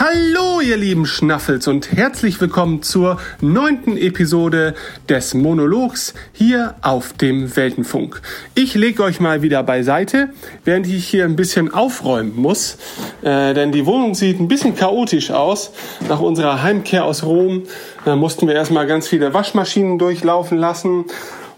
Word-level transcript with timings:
Hallo, 0.00 0.60
ihr 0.60 0.76
lieben 0.76 1.06
Schnaffels 1.06 1.66
und 1.66 1.90
herzlich 1.90 2.40
willkommen 2.40 2.84
zur 2.84 3.18
neunten 3.40 3.96
Episode 3.96 4.76
des 5.08 5.34
Monologs 5.34 6.14
hier 6.32 6.76
auf 6.82 7.14
dem 7.14 7.56
Weltenfunk. 7.56 8.22
Ich 8.54 8.76
lege 8.76 9.02
euch 9.02 9.18
mal 9.18 9.42
wieder 9.42 9.64
beiseite, 9.64 10.28
während 10.64 10.86
ich 10.86 11.08
hier 11.08 11.24
ein 11.24 11.34
bisschen 11.34 11.74
aufräumen 11.74 12.36
muss, 12.36 12.78
äh, 13.22 13.54
denn 13.54 13.72
die 13.72 13.86
Wohnung 13.86 14.14
sieht 14.14 14.38
ein 14.38 14.46
bisschen 14.46 14.76
chaotisch 14.76 15.32
aus. 15.32 15.72
Nach 16.08 16.20
unserer 16.20 16.62
Heimkehr 16.62 17.04
aus 17.04 17.24
Rom 17.24 17.64
äh, 18.06 18.14
mussten 18.14 18.46
wir 18.46 18.54
erstmal 18.54 18.86
ganz 18.86 19.08
viele 19.08 19.34
Waschmaschinen 19.34 19.98
durchlaufen 19.98 20.58
lassen 20.58 21.06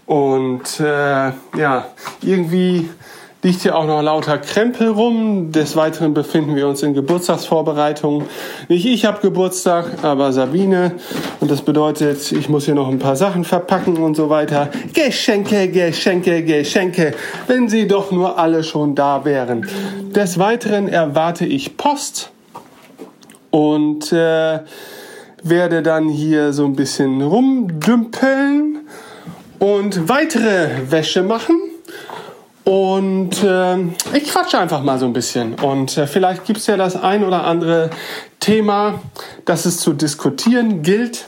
und 0.07 0.79
äh, 0.79 0.83
ja, 1.59 1.85
irgendwie 2.23 2.89
liegt 3.43 3.61
hier 3.61 3.75
auch 3.75 3.85
noch 3.85 4.01
lauter 4.01 4.37
Krempel 4.37 4.89
rum. 4.89 5.51
Des 5.51 5.75
Weiteren 5.75 6.13
befinden 6.13 6.55
wir 6.55 6.67
uns 6.67 6.83
in 6.83 6.93
Geburtstagsvorbereitungen. 6.93 8.27
Nicht 8.67 8.85
ich 8.85 9.05
habe 9.05 9.19
Geburtstag, 9.21 10.03
aber 10.03 10.31
Sabine. 10.31 10.93
Und 11.39 11.49
das 11.49 11.61
bedeutet, 11.61 12.31
ich 12.31 12.49
muss 12.49 12.65
hier 12.65 12.75
noch 12.75 12.87
ein 12.87 12.99
paar 12.99 13.15
Sachen 13.15 13.43
verpacken 13.43 13.97
und 13.97 14.15
so 14.15 14.29
weiter. 14.29 14.69
Geschenke, 14.93 15.69
Geschenke, 15.69 16.43
Geschenke. 16.43 17.13
Wenn 17.47 17.67
sie 17.67 17.87
doch 17.87 18.11
nur 18.11 18.37
alle 18.37 18.63
schon 18.63 18.93
da 18.93 19.25
wären. 19.25 19.67
Des 20.15 20.37
Weiteren 20.37 20.87
erwarte 20.87 21.45
ich 21.45 21.77
Post 21.77 22.31
und 23.49 24.11
äh, 24.13 24.59
werde 25.43 25.81
dann 25.81 26.09
hier 26.09 26.53
so 26.53 26.65
ein 26.65 26.75
bisschen 26.75 27.21
rumdümpeln 27.21 28.81
und 29.57 30.07
weitere 30.07 30.91
Wäsche 30.91 31.23
machen 31.23 31.70
und 32.63 33.43
äh, 33.43 33.77
ich 34.13 34.29
quatsche 34.29 34.59
einfach 34.59 34.83
mal 34.83 34.99
so 34.99 35.05
ein 35.05 35.13
bisschen. 35.13 35.55
Und 35.55 35.97
äh, 35.97 36.05
vielleicht 36.05 36.45
gibt 36.45 36.59
es 36.59 36.67
ja 36.67 36.77
das 36.77 36.95
ein 36.95 37.23
oder 37.23 37.45
andere 37.45 37.89
Thema, 38.39 39.01
das 39.45 39.65
es 39.65 39.79
zu 39.79 39.93
diskutieren 39.93 40.83
gilt. 40.83 41.27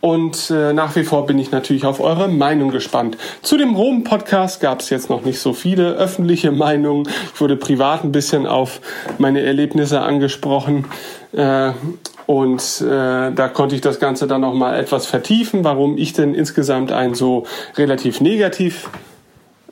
Und 0.00 0.50
äh, 0.50 0.72
nach 0.72 0.96
wie 0.96 1.04
vor 1.04 1.26
bin 1.26 1.38
ich 1.38 1.52
natürlich 1.52 1.84
auf 1.84 2.00
eure 2.00 2.26
Meinung 2.26 2.72
gespannt. 2.72 3.16
Zu 3.42 3.56
dem 3.56 3.76
Rom-Podcast 3.76 4.60
gab 4.60 4.80
es 4.80 4.90
jetzt 4.90 5.08
noch 5.08 5.24
nicht 5.24 5.38
so 5.38 5.52
viele 5.52 5.92
öffentliche 5.92 6.50
Meinungen. 6.50 7.08
Ich 7.32 7.40
wurde 7.40 7.56
privat 7.56 8.02
ein 8.02 8.10
bisschen 8.10 8.46
auf 8.46 8.80
meine 9.18 9.42
Erlebnisse 9.42 10.00
angesprochen. 10.00 10.86
Äh, 11.32 11.70
und 12.26 12.80
äh, 12.80 13.30
da 13.30 13.48
konnte 13.52 13.74
ich 13.76 13.80
das 13.80 14.00
Ganze 14.00 14.26
dann 14.26 14.40
noch 14.40 14.54
mal 14.54 14.76
etwas 14.78 15.06
vertiefen, 15.06 15.62
warum 15.62 15.96
ich 15.96 16.12
denn 16.14 16.34
insgesamt 16.34 16.90
ein 16.90 17.14
so 17.14 17.46
relativ 17.76 18.20
negativ 18.20 18.88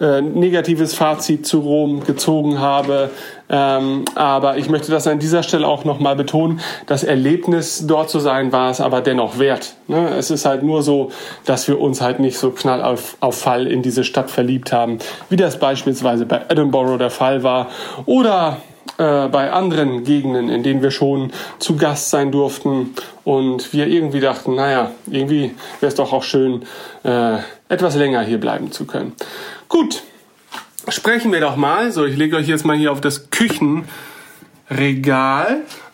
äh, 0.01 0.23
negatives 0.23 0.95
Fazit 0.95 1.47
zu 1.47 1.61
Rom 1.61 2.05
gezogen 2.05 2.59
habe. 2.59 3.11
Ähm, 3.49 4.05
aber 4.15 4.59
ich 4.59 4.69
möchte 4.69 4.93
das 4.93 5.07
an 5.07 5.19
dieser 5.19 5.43
Stelle 5.43 5.67
auch 5.67 5.85
nochmal 5.85 6.17
betonen. 6.17 6.61
Das 6.87 7.03
Erlebnis 7.03 7.85
dort 7.87 8.09
zu 8.09 8.21
sein 8.21 8.53
war 8.53 8.71
es 8.71 8.81
aber 8.81 9.01
dennoch 9.01 9.39
wert. 9.39 9.75
Ne? 9.89 10.09
Es 10.17 10.31
ist 10.31 10.47
halt 10.47 10.63
nur 10.63 10.83
so, 10.83 11.11
dass 11.45 11.67
wir 11.67 11.81
uns 11.81 12.01
halt 12.01 12.21
nicht 12.21 12.39
so 12.39 12.51
knall 12.51 12.83
auf, 12.83 13.17
auf 13.21 13.41
Fall 13.41 13.67
in 13.67 13.83
diese 13.83 14.05
Stadt 14.05 14.31
verliebt 14.31 14.73
haben, 14.73 14.99
wie 15.29 15.37
das 15.37 15.59
beispielsweise 15.59 16.27
bei 16.27 16.43
Edinburgh 16.49 16.97
der 16.97 17.11
Fall 17.11 17.43
war 17.43 17.69
oder 18.07 18.59
äh, 19.01 19.29
bei 19.29 19.51
anderen 19.51 20.05
Gegenden, 20.05 20.51
in 20.51 20.63
denen 20.63 20.83
wir 20.83 20.91
schon 20.91 21.33
zu 21.59 21.77
Gast 21.77 22.11
sein 22.11 22.31
durften 22.31 22.95
und 23.25 23.73
wir 23.73 23.87
irgendwie 23.87 24.21
dachten, 24.21 24.55
naja, 24.55 24.91
irgendwie 25.11 25.55
wäre 25.81 25.89
es 25.89 25.95
doch 25.95 26.13
auch 26.13 26.23
schön, 26.23 26.67
äh, 27.03 27.39
etwas 27.71 27.95
länger 27.95 28.21
hier 28.21 28.39
bleiben 28.39 28.73
zu 28.73 28.85
können. 28.85 29.15
Gut, 29.69 30.03
sprechen 30.89 31.33
wir 31.33 31.41
doch 31.41 31.57
mal. 31.57 31.93
So, 31.93 32.05
ich 32.05 32.19
lege 32.19 32.37
euch 32.37 32.47
jetzt 32.47 32.67
mal 32.67 32.77
hier 32.77 32.93
auf 32.93 33.01
das 33.01 33.31
Küchenregal. 33.31 33.87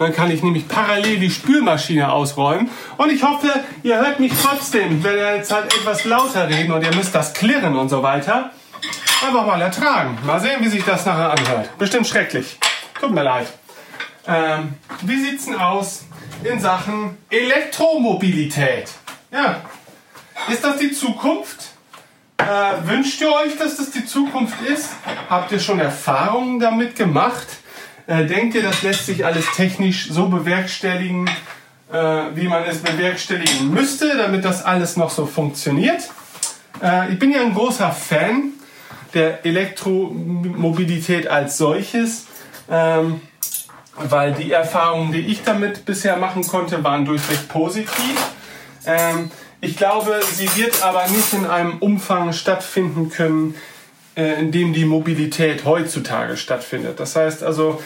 Dann 0.01 0.13
kann 0.13 0.33
ich 0.33 0.43
nämlich 0.43 0.67
parallel 0.67 1.21
die 1.21 1.31
Spülmaschine 1.31 2.11
ausräumen. 2.11 2.71
Und 2.97 3.13
ich 3.13 3.23
hoffe, 3.23 3.53
ihr 3.85 3.99
hört 3.99 4.19
mich 4.19 4.33
trotzdem. 4.43 4.99
Ich 4.99 5.05
werde 5.05 5.37
jetzt 5.37 5.53
halt 5.53 5.67
etwas 5.67 6.05
lauter 6.07 6.49
reden 6.49 6.73
und 6.73 6.83
ihr 6.83 6.93
müsst 6.93 7.15
das 7.15 7.35
klirren 7.35 7.77
und 7.77 7.89
so 7.89 8.03
weiter. 8.03 8.51
Einfach 9.25 9.47
mal 9.47 9.63
ertragen. 9.63 10.19
Mal 10.27 10.41
sehen, 10.41 10.57
wie 10.59 10.69
sich 10.69 10.85
das 10.85 11.07
nachher 11.07 11.31
anhört. 11.31 11.79
Bestimmt 11.79 12.09
schrecklich. 12.09 12.59
Tut 13.01 13.11
mir 13.11 13.23
leid. 13.23 13.47
Ähm, 14.27 14.75
wie 15.03 15.21
sieht's 15.23 15.45
denn 15.45 15.57
aus 15.57 16.05
in 16.43 16.59
Sachen 16.61 17.17
Elektromobilität? 17.31 18.91
Ja. 19.31 19.63
Ist 20.49 20.65
das 20.65 20.79
die 20.79 20.93
Zukunft? 20.93 21.73
Äh, 22.39 22.45
wünscht 22.89 23.21
ihr 23.21 23.33
euch, 23.33 23.57
dass 23.59 23.77
das 23.77 23.91
die 23.91 24.05
Zukunft 24.05 24.61
ist? 24.63 24.91
Habt 25.29 25.53
ihr 25.53 25.61
schon 25.61 25.79
Erfahrungen 25.81 26.61
damit 26.61 26.97
gemacht? 26.97 27.47
Äh, 28.07 28.27
denkt 28.27 28.55
ihr, 28.55 28.63
das 28.63 28.83
lässt 28.83 29.07
sich 29.07 29.25
alles 29.25 29.47
technisch 29.53 30.09
so 30.11 30.29
bewerkstelligen, 30.29 31.29
äh, 31.93 31.97
wie 32.35 32.47
man 32.47 32.65
es 32.65 32.79
bewerkstelligen 32.79 33.73
müsste, 33.73 34.17
damit 34.17 34.45
das 34.45 34.65
alles 34.65 34.97
noch 34.97 35.11
so 35.11 35.27
funktioniert? 35.27 36.09
Äh, 36.83 37.13
ich 37.13 37.19
bin 37.19 37.33
ja 37.33 37.41
ein 37.41 37.55
großer 37.55 37.91
Fan 37.93 38.53
der 39.15 39.45
Elektromobilität 39.45 41.27
als 41.27 41.57
solches, 41.57 42.27
ähm, 42.71 43.21
weil 43.97 44.33
die 44.33 44.53
Erfahrungen, 44.53 45.13
die 45.13 45.21
ich 45.21 45.43
damit 45.43 45.85
bisher 45.85 46.17
machen 46.17 46.47
konnte, 46.47 46.85
waren 46.85 47.05
durchweg 47.05 47.49
positiv. 47.49 48.17
Ähm, 48.85 49.31
ich 49.61 49.77
glaube, 49.77 50.21
sie 50.35 50.55
wird 50.57 50.83
aber 50.83 51.07
nicht 51.09 51.33
in 51.33 51.47
einem 51.47 51.79
Umfang 51.79 52.33
stattfinden 52.33 53.11
können, 53.11 53.55
äh, 54.17 54.41
in 54.41 54.53
dem 54.53 54.73
die 54.73 54.85
Mobilität 54.85 55.65
heutzutage 55.65 56.37
stattfindet. 56.37 57.01
Das 57.01 57.17
heißt 57.17 57.43
also, 57.43 57.83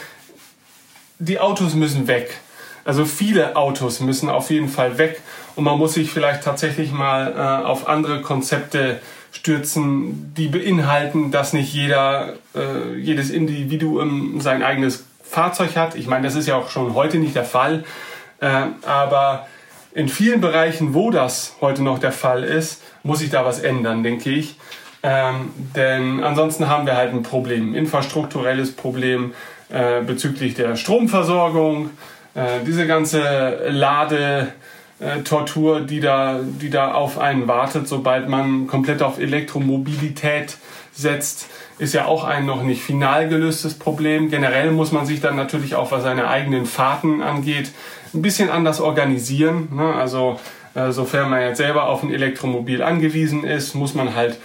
die 1.18 1.38
Autos 1.38 1.74
müssen 1.74 2.08
weg. 2.08 2.40
Also 2.84 3.04
viele 3.04 3.56
Autos 3.56 4.00
müssen 4.00 4.28
auf 4.28 4.50
jeden 4.50 4.68
Fall 4.68 4.98
weg 4.98 5.20
und 5.54 5.64
man 5.64 5.78
muss 5.78 5.94
sich 5.94 6.10
vielleicht 6.10 6.42
tatsächlich 6.42 6.92
mal 6.92 7.32
äh, 7.36 7.66
auf 7.66 7.88
andere 7.88 8.22
Konzepte 8.22 9.00
stürzen, 9.32 10.32
die 10.36 10.48
beinhalten, 10.48 11.30
dass 11.30 11.52
nicht 11.52 11.72
jeder, 11.72 12.34
äh, 12.54 12.94
jedes 12.96 13.30
Individuum 13.30 14.40
sein 14.40 14.62
eigenes 14.62 15.04
Fahrzeug 15.22 15.76
hat. 15.76 15.94
Ich 15.94 16.06
meine, 16.06 16.24
das 16.24 16.34
ist 16.34 16.48
ja 16.48 16.56
auch 16.56 16.70
schon 16.70 16.94
heute 16.94 17.18
nicht 17.18 17.36
der 17.36 17.44
Fall, 17.44 17.84
äh, 18.40 18.66
aber 18.86 19.46
in 19.94 20.08
vielen 20.08 20.40
Bereichen, 20.40 20.94
wo 20.94 21.10
das 21.10 21.56
heute 21.60 21.82
noch 21.82 21.98
der 21.98 22.12
Fall 22.12 22.44
ist, 22.44 22.82
muss 23.02 23.20
sich 23.20 23.30
da 23.30 23.44
was 23.44 23.60
ändern, 23.60 24.02
denke 24.02 24.30
ich. 24.30 24.56
Ähm, 25.02 25.52
denn 25.74 26.22
ansonsten 26.22 26.68
haben 26.68 26.86
wir 26.86 26.96
halt 26.96 27.12
ein 27.12 27.22
Problem, 27.22 27.74
infrastrukturelles 27.74 28.72
Problem 28.72 29.34
äh, 29.70 30.02
bezüglich 30.02 30.54
der 30.54 30.76
Stromversorgung, 30.76 31.90
äh, 32.34 32.64
diese 32.66 32.86
ganze 32.86 33.70
Ladetortur, 35.00 35.80
die 35.80 36.00
da, 36.00 36.40
die 36.42 36.70
da 36.70 36.92
auf 36.92 37.18
einen 37.18 37.48
wartet, 37.48 37.88
sobald 37.88 38.28
man 38.28 38.66
komplett 38.66 39.02
auf 39.02 39.18
Elektromobilität 39.18 40.58
setzt, 40.92 41.48
ist 41.78 41.94
ja 41.94 42.04
auch 42.04 42.24
ein 42.24 42.44
noch 42.44 42.62
nicht 42.62 42.82
final 42.82 43.28
gelöstes 43.28 43.74
Problem. 43.74 44.30
Generell 44.30 44.70
muss 44.72 44.92
man 44.92 45.06
sich 45.06 45.20
dann 45.20 45.36
natürlich 45.36 45.74
auch, 45.74 45.90
was 45.90 46.02
seine 46.02 46.28
eigenen 46.28 46.66
Fahrten 46.66 47.22
angeht, 47.22 47.70
ein 48.12 48.20
bisschen 48.20 48.50
anders 48.50 48.80
organisieren. 48.80 49.68
Ne? 49.72 49.94
Also 49.94 50.38
äh, 50.74 50.90
sofern 50.90 51.30
man 51.30 51.40
jetzt 51.40 51.56
selber 51.56 51.88
auf 51.88 52.02
ein 52.02 52.12
Elektromobil 52.12 52.82
angewiesen 52.82 53.44
ist, 53.44 53.74
muss 53.74 53.94
man 53.94 54.14
halt 54.14 54.36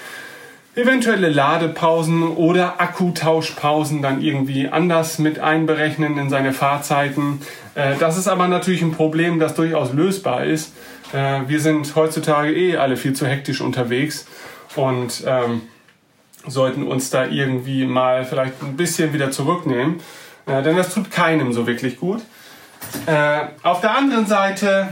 eventuelle 0.75 1.29
Ladepausen 1.29 2.23
oder 2.23 2.81
Akkutauschpausen 2.81 4.01
dann 4.01 4.21
irgendwie 4.21 4.67
anders 4.67 5.19
mit 5.19 5.39
einberechnen 5.39 6.17
in 6.17 6.29
seine 6.29 6.53
Fahrzeiten. 6.53 7.41
Äh, 7.75 7.95
das 7.99 8.17
ist 8.17 8.27
aber 8.27 8.47
natürlich 8.47 8.81
ein 8.81 8.91
Problem, 8.91 9.39
das 9.39 9.55
durchaus 9.55 9.93
lösbar 9.93 10.45
ist. 10.45 10.73
Äh, 11.13 11.41
wir 11.47 11.59
sind 11.61 11.95
heutzutage 11.95 12.53
eh 12.53 12.77
alle 12.77 12.97
viel 12.97 13.13
zu 13.13 13.25
hektisch 13.25 13.61
unterwegs 13.61 14.27
und 14.75 15.23
ähm, 15.25 15.61
sollten 16.47 16.83
uns 16.83 17.09
da 17.09 17.25
irgendwie 17.25 17.85
mal 17.85 18.25
vielleicht 18.25 18.61
ein 18.61 18.75
bisschen 18.75 19.13
wieder 19.13 19.31
zurücknehmen, 19.31 20.01
äh, 20.45 20.61
denn 20.61 20.75
das 20.75 20.93
tut 20.93 21.09
keinem 21.09 21.53
so 21.53 21.67
wirklich 21.67 21.99
gut. 21.99 22.21
Äh, 23.05 23.45
auf 23.63 23.81
der 23.81 23.95
anderen 23.95 24.27
Seite 24.27 24.89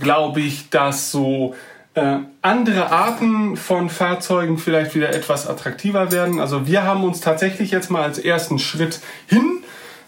glaube 0.00 0.40
ich, 0.40 0.70
dass 0.70 1.12
so 1.12 1.54
äh, 1.94 2.18
andere 2.40 2.90
Arten 2.90 3.56
von 3.56 3.90
Fahrzeugen 3.90 4.58
vielleicht 4.58 4.94
wieder 4.94 5.10
etwas 5.14 5.46
attraktiver 5.46 6.10
werden. 6.10 6.40
Also 6.40 6.66
wir 6.66 6.84
haben 6.84 7.04
uns 7.04 7.20
tatsächlich 7.20 7.70
jetzt 7.70 7.90
mal 7.90 8.02
als 8.02 8.18
ersten 8.18 8.58
Schritt 8.58 9.00
hin 9.26 9.62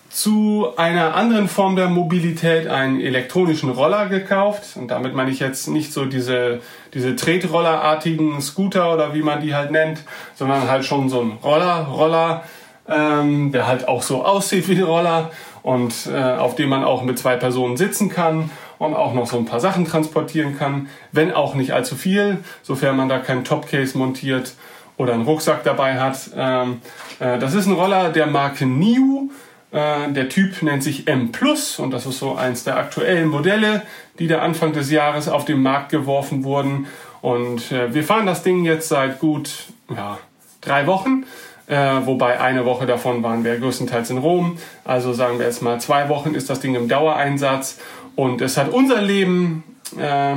zu 0.08 0.68
einer 0.76 1.16
anderen 1.16 1.48
Form 1.48 1.74
der 1.74 1.88
Mobilität 1.88 2.68
einen 2.68 3.00
elektronischen 3.00 3.68
Roller 3.68 4.06
gekauft. 4.06 4.76
Und 4.76 4.88
damit 4.88 5.14
meine 5.14 5.30
ich 5.30 5.40
jetzt 5.40 5.66
nicht 5.68 5.92
so 5.92 6.04
diese, 6.04 6.60
diese 6.94 7.16
Tretrollerartigen 7.16 8.40
Scooter 8.40 8.94
oder 8.94 9.12
wie 9.12 9.22
man 9.22 9.40
die 9.40 9.54
halt 9.54 9.72
nennt, 9.72 10.04
sondern 10.36 10.70
halt 10.70 10.84
schon 10.84 11.08
so 11.08 11.20
ein 11.20 11.32
Roller, 11.42 11.88
Roller, 11.88 12.44
ähm, 12.88 13.50
der 13.50 13.66
halt 13.66 13.88
auch 13.88 14.02
so 14.02 14.24
aussieht 14.24 14.68
wie 14.68 14.76
ein 14.76 14.84
Roller 14.84 15.32
und 15.62 15.92
äh, 16.06 16.16
auf 16.16 16.54
dem 16.54 16.68
man 16.68 16.84
auch 16.84 17.02
mit 17.02 17.18
zwei 17.18 17.36
Personen 17.36 17.76
sitzen 17.76 18.08
kann 18.08 18.50
und 18.78 18.94
auch 18.94 19.14
noch 19.14 19.26
so 19.26 19.38
ein 19.38 19.44
paar 19.44 19.60
Sachen 19.60 19.84
transportieren 19.84 20.58
kann, 20.58 20.88
wenn 21.12 21.32
auch 21.32 21.54
nicht 21.54 21.72
allzu 21.72 21.96
viel, 21.96 22.38
sofern 22.62 22.96
man 22.96 23.08
da 23.08 23.18
keinen 23.18 23.44
Topcase 23.44 23.96
montiert 23.96 24.54
oder 24.96 25.14
einen 25.14 25.24
Rucksack 25.24 25.64
dabei 25.64 25.98
hat. 25.98 26.30
Ähm, 26.36 26.80
äh, 27.20 27.38
das 27.38 27.54
ist 27.54 27.66
ein 27.66 27.74
Roller 27.74 28.10
der 28.10 28.26
Marke 28.26 28.66
NIU. 28.66 29.30
Äh, 29.72 30.12
der 30.12 30.28
Typ 30.28 30.62
nennt 30.62 30.82
sich 30.82 31.08
M 31.08 31.32
Plus 31.32 31.78
und 31.78 31.90
das 31.90 32.06
ist 32.06 32.18
so 32.18 32.34
eins 32.36 32.64
der 32.64 32.76
aktuellen 32.76 33.28
Modelle, 33.28 33.82
die 34.18 34.28
da 34.28 34.40
Anfang 34.40 34.72
des 34.72 34.90
Jahres 34.90 35.28
auf 35.28 35.44
den 35.44 35.62
Markt 35.62 35.90
geworfen 35.90 36.44
wurden. 36.44 36.86
Und 37.22 37.72
äh, 37.72 37.92
wir 37.94 38.04
fahren 38.04 38.26
das 38.26 38.42
Ding 38.42 38.64
jetzt 38.64 38.88
seit 38.88 39.18
gut 39.18 39.50
ja, 39.88 40.18
drei 40.60 40.86
Wochen. 40.86 41.24
Äh, 41.66 41.76
wobei 42.04 42.38
eine 42.40 42.66
Woche 42.66 42.84
davon 42.84 43.22
waren 43.22 43.42
wir 43.42 43.58
größtenteils 43.58 44.10
in 44.10 44.18
Rom. 44.18 44.58
Also 44.84 45.14
sagen 45.14 45.38
wir 45.38 45.46
jetzt 45.46 45.62
mal 45.62 45.80
zwei 45.80 46.10
Wochen 46.10 46.34
ist 46.34 46.50
das 46.50 46.60
Ding 46.60 46.74
im 46.74 46.88
Dauereinsatz 46.88 47.78
und 48.16 48.40
es 48.40 48.56
hat 48.56 48.70
unser 48.70 49.02
Leben 49.02 49.64
äh, 49.98 50.36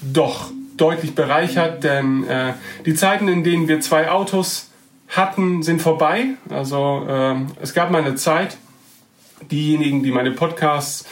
doch 0.00 0.50
deutlich 0.76 1.14
bereichert, 1.14 1.84
denn 1.84 2.24
äh, 2.24 2.54
die 2.86 2.94
Zeiten, 2.94 3.28
in 3.28 3.44
denen 3.44 3.68
wir 3.68 3.80
zwei 3.80 4.10
Autos 4.10 4.70
hatten, 5.08 5.62
sind 5.62 5.82
vorbei. 5.82 6.26
Also 6.48 7.06
äh, 7.08 7.36
es 7.60 7.74
gab 7.74 7.90
mal 7.90 8.02
eine 8.02 8.14
Zeit, 8.14 8.56
diejenigen, 9.50 10.02
die 10.02 10.10
meine 10.10 10.30
Podcasts 10.30 11.04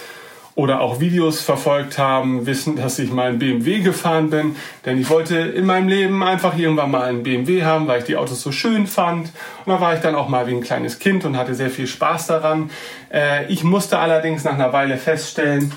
oder 0.55 0.81
auch 0.81 1.01
Videos 1.01 1.41
verfolgt 1.41 1.97
haben, 1.97 2.45
wissen, 2.45 2.77
dass 2.77 2.99
ich 2.99 3.11
mal 3.13 3.29
einen 3.29 3.39
BMW 3.39 3.81
gefahren 3.81 4.31
bin. 4.31 4.57
Denn 4.85 5.01
ich 5.01 5.09
wollte 5.09 5.39
in 5.39 5.65
meinem 5.65 5.89
Leben 5.89 6.23
einfach 6.23 6.57
irgendwann 6.59 6.91
mal 6.91 7.09
einen 7.09 7.23
BMW 7.23 7.65
haben, 7.65 7.87
weil 7.87 8.01
ich 8.01 8.05
die 8.05 8.17
Autos 8.17 8.43
so 8.43 8.53
schön 8.53 8.87
fand. 8.87 9.31
Und 9.65 9.73
da 9.73 9.81
war 9.81 9.95
ich 9.95 10.01
dann 10.01 10.15
auch 10.15 10.29
mal 10.29 10.47
wie 10.49 10.53
ein 10.53 10.61
kleines 10.61 10.99
Kind 10.99 11.25
und 11.25 11.37
hatte 11.37 11.55
sehr 11.55 11.71
viel 11.71 11.87
Spaß 11.87 12.27
daran. 12.27 12.71
Äh, 13.13 13.47
ich 13.47 13.65
musste 13.65 13.99
allerdings 13.99 14.45
nach 14.45 14.55
einer 14.55 14.73
Weile 14.73 14.97
feststellen, 14.97 15.73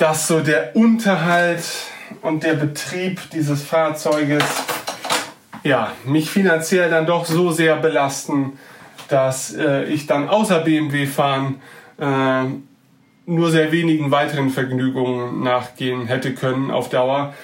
dass 0.00 0.26
so 0.26 0.40
der 0.40 0.74
Unterhalt 0.74 1.62
und 2.22 2.42
der 2.42 2.54
Betrieb 2.54 3.20
dieses 3.32 3.62
Fahrzeuges 3.62 4.42
ja, 5.62 5.92
mich 6.06 6.30
finanziell 6.30 6.88
dann 6.88 7.04
doch 7.04 7.26
so 7.26 7.50
sehr 7.50 7.76
belasten, 7.76 8.58
dass 9.08 9.54
äh, 9.54 9.84
ich 9.84 10.06
dann 10.06 10.30
außer 10.30 10.60
BMW 10.60 11.04
fahren 11.06 11.60
äh, 11.98 12.44
nur 13.26 13.50
sehr 13.50 13.72
wenigen 13.72 14.10
weiteren 14.10 14.48
Vergnügungen 14.48 15.42
nachgehen 15.42 16.06
hätte 16.06 16.34
können 16.34 16.70
auf 16.70 16.88
Dauer. 16.88 17.34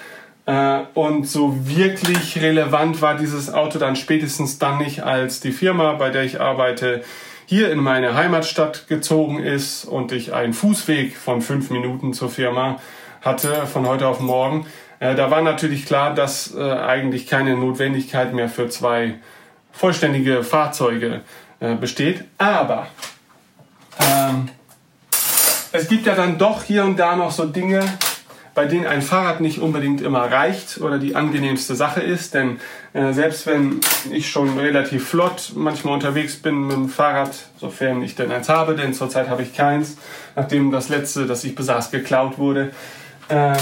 Äh, 0.47 0.79
und 0.95 1.29
so 1.29 1.55
wirklich 1.63 2.41
relevant 2.41 3.03
war 3.03 3.19
dieses 3.19 3.53
Auto 3.53 3.79
dann 3.79 3.97
spätestens 3.97 4.59
dann 4.59 4.79
nicht, 4.79 5.03
als 5.03 5.41
die 5.41 5.53
Firma, 5.53 5.93
bei 5.93 6.09
der 6.09 6.23
ich 6.23 6.41
arbeite, 6.41 7.03
hier 7.47 7.71
in 7.73 7.79
meine 7.79 8.15
Heimatstadt 8.15 8.89
gezogen 8.89 9.39
ist 9.39 9.85
und 9.85 10.13
ich 10.13 10.35
einen 10.35 10.53
Fußweg 10.53 11.17
von 11.17 11.41
fünf 11.41 11.71
Minuten 11.71 12.13
zur 12.13 12.29
Firma 12.29 12.81
hatte 13.23 13.67
von 13.67 13.87
heute 13.87 14.07
auf 14.09 14.21
morgen. 14.21 14.67
Äh, 14.99 15.15
da 15.15 15.31
war 15.31 15.43
natürlich 15.43 15.87
klar, 15.87 16.15
dass 16.15 16.55
äh, 16.55 16.61
eigentlich 16.61 17.27
keine 17.27 17.57
Notwendigkeit 17.57 18.35
mehr 18.35 18.49
für 18.49 18.69
zwei 18.69 19.15
vollständige 19.73 20.43
Fahrzeuge 20.43 21.23
äh, 21.61 21.75
besteht. 21.75 22.25
Aber 22.39 22.89
ähm, 24.01 24.49
es 25.73 25.89
gibt 25.89 26.07
ja 26.07 26.15
dann 26.15 26.39
doch 26.39 26.65
hier 26.65 26.85
und 26.85 26.99
da 26.99 27.17
noch 27.17 27.31
so 27.31 27.45
Dinge, 27.45 27.85
bei 28.57 28.65
denen 28.65 28.87
ein 28.87 29.03
Fahrrad 29.03 29.43
nicht 29.43 29.59
unbedingt 29.59 30.01
immer 30.01 30.33
reicht 30.33 30.81
oder 30.81 30.99
die 30.99 31.15
angenehmste 31.15 31.75
Sache 31.75 32.01
ist. 32.01 32.33
Denn 32.33 32.59
äh, 32.95 33.13
selbst 33.13 33.47
wenn 33.47 33.81
ich 34.11 34.31
schon 34.31 34.59
relativ 34.59 35.07
flott 35.07 35.53
manchmal 35.55 35.93
unterwegs 35.93 36.37
bin 36.37 36.67
mit 36.67 36.75
dem 36.75 36.89
Fahrrad, 36.89 37.37
sofern 37.59 38.03
ich 38.03 38.15
denn 38.15 38.33
eins 38.33 38.49
habe, 38.49 38.75
denn 38.75 38.95
zurzeit 38.95 39.29
habe 39.29 39.43
ich 39.43 39.55
keins, 39.55 39.99
nachdem 40.37 40.73
das 40.73 40.89
letzte, 40.89 41.27
das 41.27 41.45
ich 41.45 41.55
besaß, 41.55 41.91
geklaut 41.91 42.39
wurde, 42.39 42.73
ähm, 43.29 43.57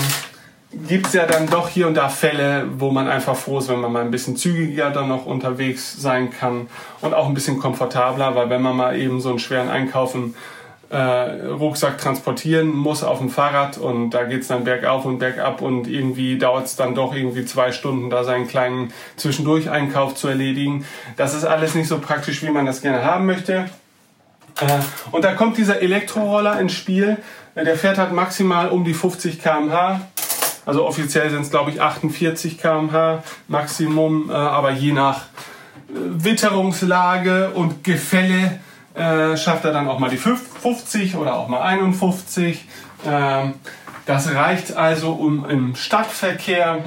gibt 0.86 1.08
es 1.08 1.12
ja 1.12 1.26
dann 1.26 1.48
doch 1.48 1.68
hier 1.68 1.88
und 1.88 1.94
da 1.94 2.08
Fälle, 2.08 2.66
wo 2.76 2.92
man 2.92 3.08
einfach 3.08 3.34
froh 3.34 3.58
ist, 3.58 3.68
wenn 3.68 3.80
man 3.80 3.92
mal 3.92 4.02
ein 4.02 4.12
bisschen 4.12 4.36
zügiger 4.36 4.90
dann 4.90 5.08
noch 5.08 5.26
unterwegs 5.26 6.00
sein 6.00 6.30
kann 6.30 6.68
und 7.00 7.14
auch 7.14 7.26
ein 7.26 7.34
bisschen 7.34 7.58
komfortabler, 7.58 8.36
weil 8.36 8.48
wenn 8.48 8.62
man 8.62 8.76
mal 8.76 8.96
eben 8.96 9.20
so 9.20 9.30
einen 9.30 9.40
schweren 9.40 9.70
Einkaufen 9.70 10.36
Rucksack 10.98 11.98
transportieren 11.98 12.68
muss 12.68 13.02
auf 13.02 13.18
dem 13.18 13.30
Fahrrad 13.30 13.78
und 13.78 14.10
da 14.10 14.24
geht 14.24 14.42
es 14.42 14.48
dann 14.48 14.64
bergauf 14.64 15.04
und 15.04 15.18
bergab 15.18 15.60
und 15.62 15.86
irgendwie 15.86 16.38
dauert 16.38 16.66
es 16.66 16.76
dann 16.76 16.94
doch 16.94 17.14
irgendwie 17.14 17.44
zwei 17.44 17.72
Stunden, 17.72 18.10
da 18.10 18.24
seinen 18.24 18.46
kleinen 18.46 18.92
Zwischendurch-Einkauf 19.16 20.14
zu 20.14 20.28
erledigen. 20.28 20.84
Das 21.16 21.34
ist 21.34 21.44
alles 21.44 21.74
nicht 21.74 21.88
so 21.88 21.98
praktisch, 21.98 22.42
wie 22.42 22.50
man 22.50 22.66
das 22.66 22.80
gerne 22.80 23.04
haben 23.04 23.26
möchte. 23.26 23.66
Äh, 24.60 24.66
und 25.10 25.24
da 25.24 25.34
kommt 25.34 25.56
dieser 25.56 25.80
Elektroroller 25.80 26.60
ins 26.60 26.74
Spiel. 26.74 27.18
Der 27.56 27.76
fährt 27.76 27.98
halt 27.98 28.12
maximal 28.12 28.68
um 28.68 28.84
die 28.84 28.94
50 28.94 29.42
km/h 29.42 30.00
also 30.66 30.86
offiziell 30.86 31.30
sind 31.30 31.42
es, 31.42 31.50
glaube 31.50 31.70
ich, 31.70 31.80
48 31.80 32.58
km/h 32.58 33.22
Maximum, 33.48 34.30
äh, 34.30 34.32
aber 34.32 34.70
je 34.70 34.92
nach 34.92 35.18
äh, 35.18 35.22
Witterungslage 35.92 37.50
und 37.50 37.84
Gefälle 37.84 38.60
äh, 38.94 39.36
schafft 39.36 39.64
er 39.64 39.72
dann 39.72 39.88
auch 39.88 39.98
mal 39.98 40.10
die 40.10 40.16
50 40.16 41.16
oder 41.16 41.36
auch 41.36 41.48
mal 41.48 41.60
51. 41.60 42.64
Ähm, 43.06 43.54
das 44.06 44.32
reicht 44.34 44.76
also, 44.76 45.12
um 45.12 45.48
im 45.48 45.74
Stadtverkehr 45.74 46.84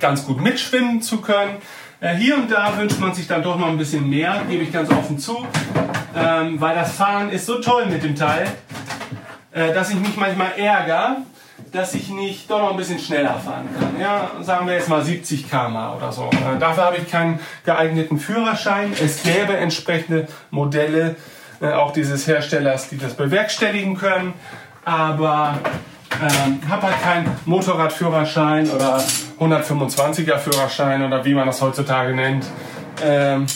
ganz 0.00 0.26
gut 0.26 0.40
mitschwimmen 0.40 1.02
zu 1.02 1.20
können. 1.20 1.56
Äh, 2.00 2.14
hier 2.16 2.36
und 2.36 2.50
da 2.50 2.76
wünscht 2.76 2.98
man 2.98 3.14
sich 3.14 3.26
dann 3.26 3.42
doch 3.42 3.58
noch 3.58 3.68
ein 3.68 3.78
bisschen 3.78 4.08
mehr, 4.08 4.42
gebe 4.48 4.62
ich 4.64 4.72
ganz 4.72 4.90
offen 4.90 5.18
zu, 5.18 5.46
ähm, 6.16 6.60
weil 6.60 6.74
das 6.74 6.92
Fahren 6.92 7.30
ist 7.30 7.46
so 7.46 7.60
toll 7.60 7.86
mit 7.86 8.02
dem 8.02 8.16
Teil, 8.16 8.46
äh, 9.52 9.72
dass 9.72 9.90
ich 9.90 9.96
mich 9.96 10.16
manchmal 10.16 10.52
ärgere, 10.56 11.18
dass 11.74 11.94
ich 11.94 12.08
nicht 12.08 12.48
doch 12.48 12.60
noch 12.60 12.70
ein 12.70 12.76
bisschen 12.76 13.00
schneller 13.00 13.34
fahren 13.34 13.68
kann. 13.78 14.00
Ja, 14.00 14.30
sagen 14.40 14.66
wir 14.66 14.74
jetzt 14.74 14.88
mal 14.88 15.04
70 15.04 15.50
km 15.50 15.76
oder 15.96 16.12
so. 16.12 16.30
Äh, 16.30 16.58
dafür 16.60 16.84
habe 16.84 16.96
ich 16.98 17.10
keinen 17.10 17.40
geeigneten 17.64 18.18
Führerschein. 18.18 18.92
Es 18.92 19.22
gäbe 19.22 19.56
entsprechende 19.56 20.28
Modelle, 20.50 21.16
äh, 21.60 21.72
auch 21.72 21.92
dieses 21.92 22.26
Herstellers, 22.28 22.88
die 22.88 22.98
das 22.98 23.14
bewerkstelligen 23.14 23.96
können. 23.96 24.34
Aber 24.84 25.58
ähm, 26.22 26.60
habe 26.68 26.82
halt 26.82 27.02
keinen 27.02 27.36
Motorradführerschein 27.44 28.70
oder 28.70 29.02
125er 29.40 30.38
Führerschein 30.38 31.04
oder 31.04 31.24
wie 31.24 31.34
man 31.34 31.46
das 31.46 31.60
heutzutage 31.60 32.14
nennt. 32.14 32.46
Ähm, 33.02 33.46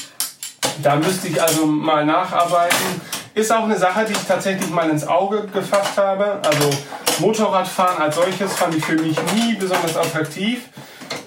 da 0.83 0.97
müsste 0.97 1.29
ich 1.29 1.41
also 1.41 1.67
mal 1.67 2.05
nacharbeiten. 2.05 3.01
Ist 3.35 3.53
auch 3.53 3.65
eine 3.65 3.77
Sache, 3.77 4.05
die 4.05 4.13
ich 4.13 4.25
tatsächlich 4.27 4.71
mal 4.71 4.91
ins 4.91 5.07
Auge 5.07 5.47
gefasst 5.53 5.97
habe. 5.97 6.41
Also 6.45 6.71
Motorradfahren 7.21 8.03
als 8.03 8.17
solches 8.17 8.53
fand 8.55 8.75
ich 8.75 8.85
für 8.85 8.97
mich 8.97 9.17
nie 9.35 9.55
besonders 9.55 9.97
attraktiv. 9.97 10.69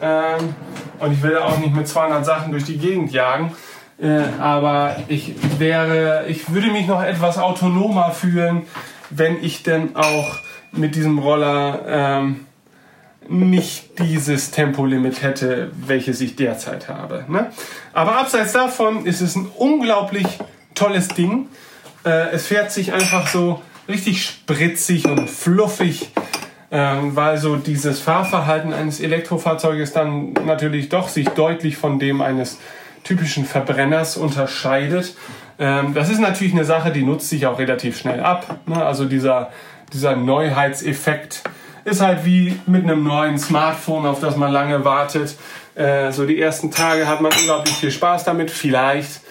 Ähm, 0.02 0.56
und 1.00 1.14
ich 1.14 1.22
will 1.22 1.38
auch 1.38 1.58
nicht 1.58 1.74
mit 1.74 1.88
200 1.88 2.26
Sachen 2.26 2.52
durch 2.52 2.66
die 2.66 2.78
Gegend 2.78 3.12
jagen. 3.12 3.56
Äh, 4.02 4.24
aber 4.40 4.96
ich 5.08 5.36
wäre, 5.60 6.26
ich 6.28 6.52
würde 6.52 6.72
mich 6.72 6.88
noch 6.88 7.04
etwas 7.04 7.38
autonomer 7.38 8.12
fühlen, 8.12 8.64
wenn 9.10 9.44
ich 9.44 9.64
denn 9.64 9.96
auch 9.96 10.38
mit 10.72 10.96
diesem 10.96 11.20
Roller 11.20 11.82
ähm, 11.88 12.46
nicht 13.32 14.00
dieses 14.00 14.52
Tempolimit 14.52 15.22
hätte, 15.22 15.72
welches 15.74 16.22
ich 16.22 16.36
derzeit 16.36 16.90
habe. 16.90 17.26
Ne? 17.28 17.52
Aber 17.94 18.18
abseits 18.18 18.52
davon 18.52 19.06
ist 19.06 19.22
es 19.22 19.36
ein 19.36 19.48
unglaublich 19.58 20.26
tolles 20.76 21.08
Ding. 21.10 21.48
Äh, 22.06 22.32
es 22.32 22.48
fährt 22.48 22.72
sich 22.72 22.94
einfach 22.94 23.28
so 23.28 23.62
richtig 23.88 24.24
spritzig 24.24 25.06
und 25.08 25.30
fluffig, 25.30 26.12
ähm, 26.72 27.16
weil 27.16 27.38
so 27.38 27.56
dieses 27.56 28.00
Fahrverhalten 28.00 28.74
eines 28.74 29.00
Elektrofahrzeuges 29.00 29.94
dann 29.94 30.34
natürlich 30.46 30.90
doch 30.90 31.08
sich 31.08 31.30
deutlich 31.30 31.78
von 31.78 32.00
dem 32.00 32.22
eines 32.22 32.60
typischen 33.04 33.46
Verbrenners 33.46 34.18
unterscheidet. 34.18 35.16
Ähm, 35.60 35.94
das 35.94 36.10
ist 36.10 36.20
natürlich 36.20 36.54
eine 36.54 36.66
Sache, 36.66 36.92
die 36.92 37.04
nutzt 37.04 37.30
sich 37.30 37.46
auch 37.46 37.60
relativ 37.60 37.98
schnell 37.98 38.20
ab. 38.20 38.60
Ne? 38.66 38.84
Also 38.84 39.06
dieser, 39.06 39.52
dieser 39.94 40.16
Neuheitseffekt 40.16 41.44
ist 41.84 42.02
halt 42.02 42.26
wie 42.26 42.60
mit 42.66 42.84
einem 42.84 43.04
neuen 43.04 43.38
Smartphone, 43.38 44.06
auf 44.06 44.20
das 44.20 44.36
man 44.36 44.52
lange 44.52 44.86
wartet. 44.86 45.36
Äh, 45.76 46.12
so 46.12 46.26
die 46.26 46.40
ersten 46.40 46.72
Tage 46.72 47.08
hat 47.08 47.22
man 47.22 47.32
unglaublich 47.32 47.76
viel 47.76 47.92
Spaß 47.92 48.24
damit, 48.24 48.52
vielleicht. 48.52 49.22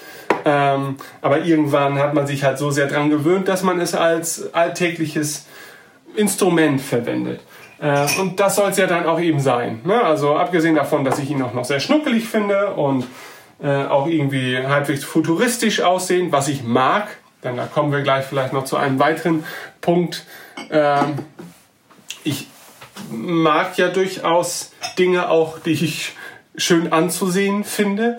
Ähm, 0.45 0.97
aber 1.21 1.41
irgendwann 1.45 1.99
hat 1.99 2.15
man 2.15 2.27
sich 2.27 2.45
halt 2.45 2.59
so 2.59 2.71
sehr 2.71 2.87
dran 2.87 3.11
gewöhnt, 3.11 3.49
dass 3.49 3.63
man 3.63 3.81
es 3.81 3.95
als 3.95 4.55
alltägliches 4.55 5.47
Instrument 6.15 6.81
verwendet. 6.81 7.41
Äh, 7.81 8.07
und 8.19 8.41
das 8.41 8.57
soll 8.57 8.71
es 8.71 8.77
ja 8.77 8.87
dann 8.87 9.07
auch 9.07 9.21
eben 9.21 9.41
sein. 9.41 9.81
Ne? 9.85 10.01
Also 10.03 10.37
abgesehen 10.37 10.75
davon, 10.75 11.05
dass 11.05 11.19
ich 11.19 11.31
ihn 11.31 11.43
auch 11.43 11.55
noch 11.55 11.65
sehr 11.65 11.81
schnuckelig 11.81 12.29
finde 12.29 12.75
und 12.75 13.07
äh, 13.63 13.85
auch 13.85 14.07
irgendwie 14.07 14.59
halbwegs 14.59 15.05
futuristisch 15.05 15.81
aussehen, 15.83 16.33
was 16.33 16.49
ich 16.49 16.65
mag, 16.65 17.09
denn 17.45 17.57
da 17.57 17.67
kommen 17.67 17.93
wir 17.93 18.03
gleich 18.03 18.25
vielleicht 18.25 18.53
noch 18.53 18.65
zu 18.65 18.77
einem 18.77 18.99
weiteren 18.99 19.45
Punkt. 19.81 20.25
Ähm, 20.71 21.19
ich 22.25 22.47
mag 23.11 23.79
ja 23.79 23.89
durchaus 23.89 24.73
Dinge 24.99 25.29
auch, 25.29 25.59
die 25.59 25.73
ich 25.73 26.13
schön 26.57 26.93
anzusehen 26.93 27.65
finde. 27.65 28.19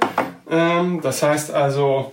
Ähm, 0.50 1.02
das 1.02 1.24
heißt 1.24 1.52
also, 1.52 2.12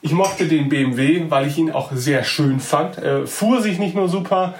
ich 0.00 0.12
mochte 0.12 0.46
den 0.46 0.68
BMW, 0.68 1.24
weil 1.28 1.46
ich 1.46 1.58
ihn 1.58 1.70
auch 1.70 1.90
sehr 1.92 2.24
schön 2.24 2.60
fand. 2.60 2.98
Er 2.98 3.26
fuhr 3.26 3.62
sich 3.62 3.78
nicht 3.78 3.94
nur 3.94 4.08
super, 4.08 4.54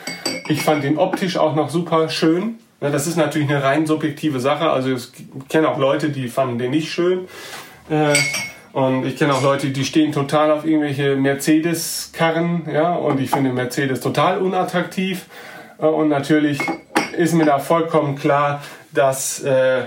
ich 0.49 0.63
fand 0.63 0.85
ihn 0.85 0.99
optisch 0.99 1.37
auch 1.37 1.55
noch 1.55 1.71
super 1.71 2.09
schön. 2.09 2.59
das 2.81 3.07
ist 3.07 3.17
natürlich 3.17 3.49
eine 3.49 3.63
rein 3.63 3.87
subjektive 3.87 4.41
Sache. 4.41 4.71
Also 4.71 4.93
ich 4.95 5.09
kenne 5.49 5.69
auch 5.69 5.79
Leute, 5.79 6.11
die 6.11 6.29
fanden 6.29 6.59
den 6.59 6.71
nicht 6.71 6.93
schön. 6.93 7.29
Äh, 7.91 8.15
Und 8.73 9.07
ich 9.07 9.17
kenne 9.17 9.35
auch 9.35 9.43
Leute, 9.43 9.71
die 9.71 9.85
stehen 9.85 10.13
total 10.13 10.51
auf 10.53 10.65
irgendwelche 10.65 11.17
Mercedes-Karren, 11.17 12.63
und 13.03 13.21
ich 13.21 13.31
finde 13.31 13.53
Mercedes 13.53 14.01
total 14.01 14.39
unattraktiv. 14.39 15.27
Äh, 15.79 15.87
und 15.87 16.09
natürlich 16.09 16.61
ist 17.17 17.35
mir 17.35 17.45
da 17.45 17.59
vollkommen 17.59 18.17
klar, 18.17 18.63
dass, 18.93 19.41
äh, 19.41 19.87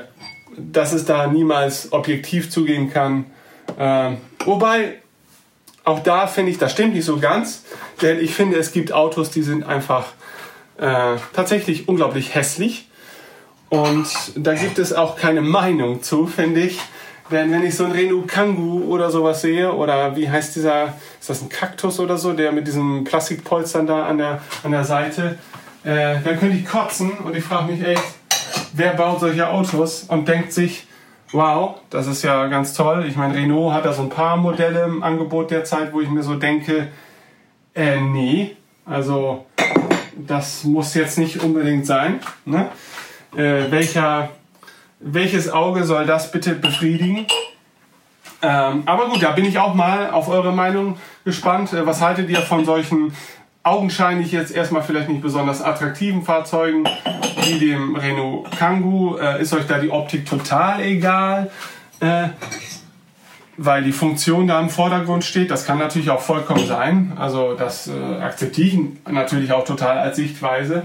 dass 0.58 0.94
es 0.94 1.06
da 1.06 1.28
niemals 1.28 1.92
objektiv 1.92 2.50
zugehen 2.50 2.92
kann. 2.92 3.26
Äh, 3.78 4.12
wobei, 4.46 5.00
auch 5.84 6.00
da 6.00 6.28
finde 6.28 6.52
ich, 6.52 6.58
das 6.58 6.72
stimmt 6.74 6.94
nicht 6.94 7.06
so 7.06 7.20
ganz, 7.20 7.64
denn 8.02 8.20
ich 8.20 8.34
finde, 8.34 8.58
es 8.58 8.72
gibt 8.72 8.92
Autos, 8.92 9.32
die 9.32 9.42
sind 9.42 9.64
einfach 9.64 10.08
äh, 10.78 11.16
tatsächlich 11.34 11.88
unglaublich 11.88 12.36
hässlich. 12.36 12.88
Und 13.70 14.08
da 14.36 14.54
gibt 14.54 14.80
es 14.80 14.92
auch 14.92 15.16
keine 15.16 15.42
Meinung 15.42 16.04
zu, 16.04 16.28
finde 16.28 16.62
ich. 16.62 16.80
Denn 17.32 17.50
wenn 17.52 17.64
ich 17.64 17.78
so 17.78 17.86
einen 17.86 17.94
Renault 17.94 18.28
Kangoo 18.28 18.84
oder 18.94 19.10
sowas 19.10 19.42
sehe, 19.42 19.72
oder 19.74 20.18
wie 20.18 20.30
heißt 20.30 20.58
dieser, 20.58 20.96
ist 21.20 21.30
das 21.30 21.42
ein 21.42 21.48
Kaktus 21.48 21.98
oder 22.02 22.18
so, 22.18 22.34
der 22.34 22.52
mit 22.52 22.68
diesen 22.68 23.06
Plastikpolstern 23.06 23.88
da 23.88 24.06
an 24.06 24.18
der, 24.18 24.42
an 24.64 24.72
der 24.72 24.84
Seite, 24.84 25.38
äh, 25.84 26.20
dann 26.24 26.40
könnte 26.40 26.58
ich 26.58 26.66
kotzen 26.66 27.12
und 27.12 27.36
ich 27.36 27.44
frage 27.44 27.72
mich 27.72 27.86
echt, 27.86 28.04
wer 28.74 28.94
baut 28.94 29.20
solche 29.20 29.48
Autos 29.50 30.04
und 30.04 30.28
denkt 30.28 30.54
sich, 30.54 30.88
wow, 31.32 31.76
das 31.90 32.08
ist 32.08 32.24
ja 32.24 32.48
ganz 32.48 32.74
toll. 32.74 33.06
Ich 33.08 33.16
meine, 33.16 33.36
Renault 33.36 33.74
hat 33.74 33.86
da 33.86 33.94
so 33.94 34.04
ein 34.04 34.10
paar 34.10 34.38
Modelle 34.38 34.84
im 34.84 35.04
Angebot 35.04 35.52
derzeit, 35.52 35.94
wo 35.94 36.02
ich 36.02 36.10
mir 36.10 36.24
so 36.24 36.36
denke, 36.36 36.90
äh, 37.74 38.00
nee, 38.00 38.58
also 38.86 39.46
das 40.16 40.64
muss 40.64 40.94
jetzt 40.94 41.18
nicht 41.18 41.42
unbedingt 41.42 41.86
sein. 41.86 42.20
Ne? 42.46 42.68
Äh, 43.36 43.72
welcher 43.72 44.30
welches 45.02 45.50
Auge 45.50 45.84
soll 45.84 46.06
das 46.06 46.32
bitte 46.32 46.54
befriedigen? 46.54 47.26
Ähm, 48.44 48.84
aber 48.86 49.10
gut, 49.10 49.22
da 49.22 49.32
bin 49.32 49.46
ich 49.46 49.60
auch 49.60 49.74
mal 49.74 50.12
auf 50.12 50.30
eure 50.30 50.52
Meinung 50.52 50.98
gespannt. 51.26 51.74
Äh, 51.74 51.86
was 51.86 52.02
haltet 52.02 52.30
ihr 52.30 52.40
von 52.40 52.66
solchen 52.66 53.14
augenscheinlich 53.64 54.32
jetzt 54.32 54.52
erstmal 54.52 54.84
vielleicht 54.84 55.10
nicht 55.10 55.22
besonders 55.22 55.62
attraktiven 55.62 56.24
Fahrzeugen 56.24 56.86
wie 57.44 57.60
dem 57.60 57.96
Renault 57.96 58.52
Kangoo? 58.52 59.18
Äh, 59.18 59.42
ist 59.42 59.54
euch 59.54 59.68
da 59.68 59.78
die 59.78 59.90
Optik 59.90 60.26
total 60.26 60.82
egal? 60.82 61.52
Äh, 62.00 62.30
weil 63.58 63.84
die 63.84 63.92
Funktion 63.92 64.48
da 64.48 64.60
im 64.60 64.70
Vordergrund 64.70 65.24
steht. 65.24 65.52
Das 65.52 65.66
kann 65.66 65.78
natürlich 65.78 66.10
auch 66.10 66.22
vollkommen 66.22 66.66
sein. 66.66 67.14
Also 67.18 67.54
das 67.54 67.88
äh, 67.88 68.22
akzeptiere 68.22 68.68
ich 68.68 69.12
natürlich 69.12 69.52
auch 69.52 69.66
total 69.66 70.00
als 70.00 70.16
Sichtweise. 70.16 70.84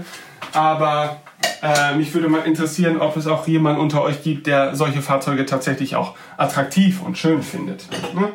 Aber 0.53 1.17
äh, 1.63 1.95
mich 1.95 2.13
würde 2.13 2.29
mal 2.29 2.43
interessieren, 2.43 2.99
ob 2.99 3.17
es 3.17 3.25
auch 3.25 3.47
jemanden 3.47 3.81
unter 3.81 4.03
euch 4.03 4.21
gibt, 4.21 4.45
der 4.45 4.75
solche 4.75 5.01
Fahrzeuge 5.01 5.45
tatsächlich 5.45 5.95
auch 5.95 6.15
attraktiv 6.37 7.01
und 7.01 7.17
schön 7.17 7.41
findet. 7.41 7.87
Ne? 8.13 8.29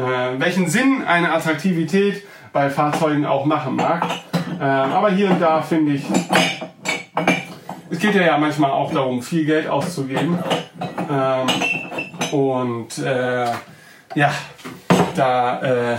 Äh, 0.00 0.38
welchen 0.38 0.68
Sinn 0.68 1.02
eine 1.04 1.32
Attraktivität 1.32 2.22
bei 2.52 2.70
Fahrzeugen 2.70 3.26
auch 3.26 3.44
machen 3.44 3.76
mag. 3.76 4.06
Äh, 4.60 4.64
aber 4.64 5.10
hier 5.10 5.30
und 5.30 5.40
da 5.40 5.62
finde 5.62 5.92
ich, 5.92 6.04
es 7.90 7.98
geht 7.98 8.14
ja, 8.14 8.22
ja 8.22 8.38
manchmal 8.38 8.70
auch 8.70 8.92
darum, 8.92 9.22
viel 9.22 9.44
Geld 9.44 9.68
auszugeben. 9.68 10.38
Ähm, 11.10 11.46
und 12.32 12.98
äh, 12.98 13.46
ja, 14.14 14.32
da, 15.16 15.62
äh, 15.62 15.96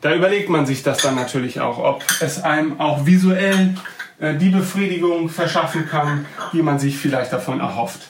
da 0.00 0.14
überlegt 0.14 0.48
man 0.48 0.66
sich 0.66 0.82
das 0.82 0.98
dann 0.98 1.14
natürlich 1.14 1.60
auch, 1.60 1.78
ob 1.78 2.04
es 2.20 2.42
einem 2.42 2.80
auch 2.80 3.06
visuell 3.06 3.74
äh, 4.18 4.34
die 4.34 4.50
Befriedigung 4.50 5.28
verschaffen 5.28 5.88
kann, 5.88 6.26
die 6.52 6.62
man 6.62 6.78
sich 6.78 6.98
vielleicht 6.98 7.32
davon 7.32 7.60
erhofft. 7.60 8.00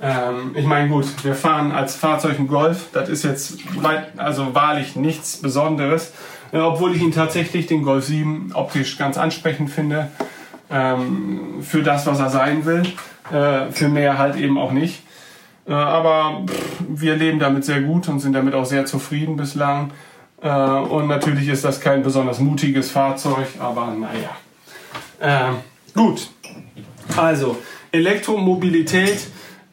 Ähm, 0.00 0.54
ich 0.54 0.66
meine, 0.66 0.88
gut, 0.88 1.06
wir 1.24 1.34
fahren 1.34 1.72
als 1.72 1.96
Fahrzeug 1.96 2.38
einen 2.38 2.48
Golf, 2.48 2.88
das 2.92 3.08
ist 3.08 3.24
jetzt 3.24 3.58
also 4.16 4.54
wahrlich 4.54 4.96
nichts 4.96 5.40
Besonderes, 5.40 6.12
obwohl 6.58 6.94
ich 6.94 7.02
ihn 7.02 7.12
tatsächlich, 7.12 7.66
den 7.66 7.82
Golf 7.82 8.06
7, 8.06 8.52
optisch 8.54 8.98
ganz 8.98 9.18
ansprechend 9.18 9.70
finde, 9.70 10.10
ähm, 10.70 11.62
für 11.62 11.82
das, 11.82 12.06
was 12.06 12.18
er 12.20 12.30
sein 12.30 12.64
will, 12.64 12.82
äh, 13.32 13.70
für 13.70 13.88
mehr 13.88 14.18
halt 14.18 14.36
eben 14.36 14.58
auch 14.58 14.72
nicht. 14.72 15.02
Äh, 15.66 15.72
aber 15.72 16.44
pff, 16.46 16.84
wir 16.88 17.16
leben 17.16 17.38
damit 17.38 17.64
sehr 17.64 17.80
gut 17.80 18.08
und 18.08 18.20
sind 18.20 18.32
damit 18.32 18.54
auch 18.54 18.64
sehr 18.64 18.86
zufrieden 18.86 19.36
bislang. 19.36 19.92
Äh, 20.40 20.48
und 20.48 21.08
natürlich 21.08 21.48
ist 21.48 21.64
das 21.64 21.80
kein 21.80 22.02
besonders 22.02 22.38
mutiges 22.38 22.90
Fahrzeug, 22.90 23.48
aber 23.58 23.94
naja. 23.98 24.36
Ähm, 25.20 25.56
gut, 25.94 26.30
also 27.16 27.56
Elektromobilität 27.90 29.18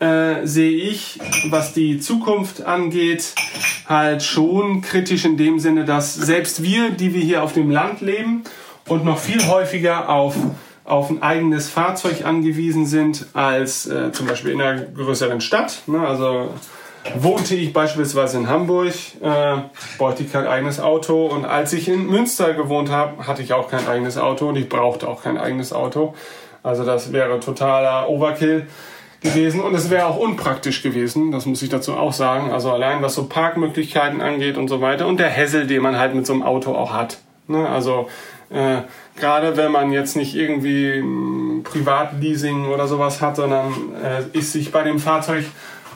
äh, 0.03 0.45
sehe 0.45 0.75
ich, 0.75 1.19
was 1.49 1.71
die 1.71 1.99
Zukunft 1.99 2.65
angeht, 2.65 3.33
halt 3.87 4.21
schon 4.21 4.81
kritisch 4.81 5.23
in 5.23 5.37
dem 5.37 5.59
Sinne, 5.59 5.85
dass 5.85 6.13
selbst 6.13 6.61
wir, 6.61 6.91
die 6.91 7.13
wir 7.13 7.21
hier 7.21 7.41
auf 7.41 7.53
dem 7.53 7.71
Land 7.71 8.01
leben 8.01 8.43
und 8.89 9.05
noch 9.05 9.17
viel 9.17 9.47
häufiger 9.47 10.09
auf, 10.09 10.35
auf 10.83 11.09
ein 11.09 11.21
eigenes 11.21 11.69
Fahrzeug 11.69 12.25
angewiesen 12.25 12.85
sind 12.85 13.27
als 13.33 13.85
äh, 13.85 14.11
zum 14.11 14.27
Beispiel 14.27 14.51
in 14.51 14.61
einer 14.61 14.81
größeren 14.81 15.39
Stadt. 15.39 15.83
Ne? 15.87 16.05
Also 16.05 16.49
wohnte 17.15 17.55
ich 17.55 17.71
beispielsweise 17.71 18.39
in 18.39 18.49
Hamburg, 18.49 18.93
äh, 19.21 19.55
bräuchte 19.97 20.23
ich 20.23 20.33
kein 20.33 20.47
eigenes 20.47 20.81
Auto. 20.81 21.27
Und 21.27 21.45
als 21.45 21.71
ich 21.71 21.87
in 21.87 22.07
Münster 22.07 22.53
gewohnt 22.53 22.89
habe, 22.89 23.25
hatte 23.25 23.41
ich 23.41 23.53
auch 23.53 23.69
kein 23.69 23.87
eigenes 23.87 24.17
Auto 24.17 24.49
und 24.49 24.57
ich 24.57 24.67
brauchte 24.67 25.07
auch 25.07 25.23
kein 25.23 25.37
eigenes 25.37 25.71
Auto. 25.71 26.13
Also 26.61 26.83
das 26.83 27.13
wäre 27.13 27.39
totaler 27.39 28.09
Overkill 28.09 28.67
gewesen 29.23 29.61
und 29.61 29.73
es 29.73 29.89
wäre 29.89 30.05
auch 30.05 30.17
unpraktisch 30.17 30.83
gewesen, 30.83 31.31
das 31.31 31.45
muss 31.45 31.61
ich 31.61 31.69
dazu 31.69 31.93
auch 31.93 32.13
sagen. 32.13 32.51
Also 32.51 32.71
allein 32.71 33.01
was 33.01 33.15
so 33.15 33.25
Parkmöglichkeiten 33.25 34.21
angeht 34.21 34.57
und 34.57 34.67
so 34.67 34.81
weiter 34.81 35.07
und 35.07 35.19
der 35.19 35.29
Hessel, 35.29 35.65
den 35.65 35.81
man 35.81 35.97
halt 35.97 36.13
mit 36.13 36.25
so 36.25 36.33
einem 36.33 36.43
Auto 36.43 36.73
auch 36.75 36.93
hat. 36.93 37.17
Ne? 37.47 37.67
Also 37.67 38.09
äh, 38.49 38.81
gerade 39.19 39.57
wenn 39.57 39.71
man 39.71 39.91
jetzt 39.91 40.15
nicht 40.15 40.35
irgendwie 40.35 41.03
Privatleasing 41.63 42.67
oder 42.67 42.87
sowas 42.87 43.21
hat, 43.21 43.37
sondern 43.37 43.73
äh, 44.03 44.37
ist 44.37 44.51
sich 44.51 44.71
bei 44.71 44.83
dem 44.83 44.99
Fahrzeug 44.99 45.45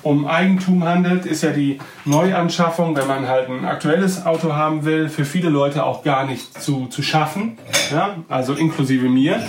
um 0.03 0.25
Eigentum 0.25 0.86
handelt, 0.86 1.25
ist 1.25 1.43
ja 1.43 1.51
die 1.51 1.79
Neuanschaffung, 2.05 2.96
wenn 2.96 3.07
man 3.07 3.27
halt 3.27 3.50
ein 3.50 3.65
aktuelles 3.65 4.25
Auto 4.25 4.53
haben 4.53 4.86
will, 4.86 5.10
für 5.10 5.25
viele 5.25 5.50
Leute 5.50 5.84
auch 5.84 6.03
gar 6.03 6.25
nicht 6.25 6.62
zu, 6.62 6.88
zu 6.88 7.01
schaffen. 7.03 7.57
Ja? 7.91 8.15
Also 8.29 8.53
inklusive 8.53 9.10
mir. 9.10 9.41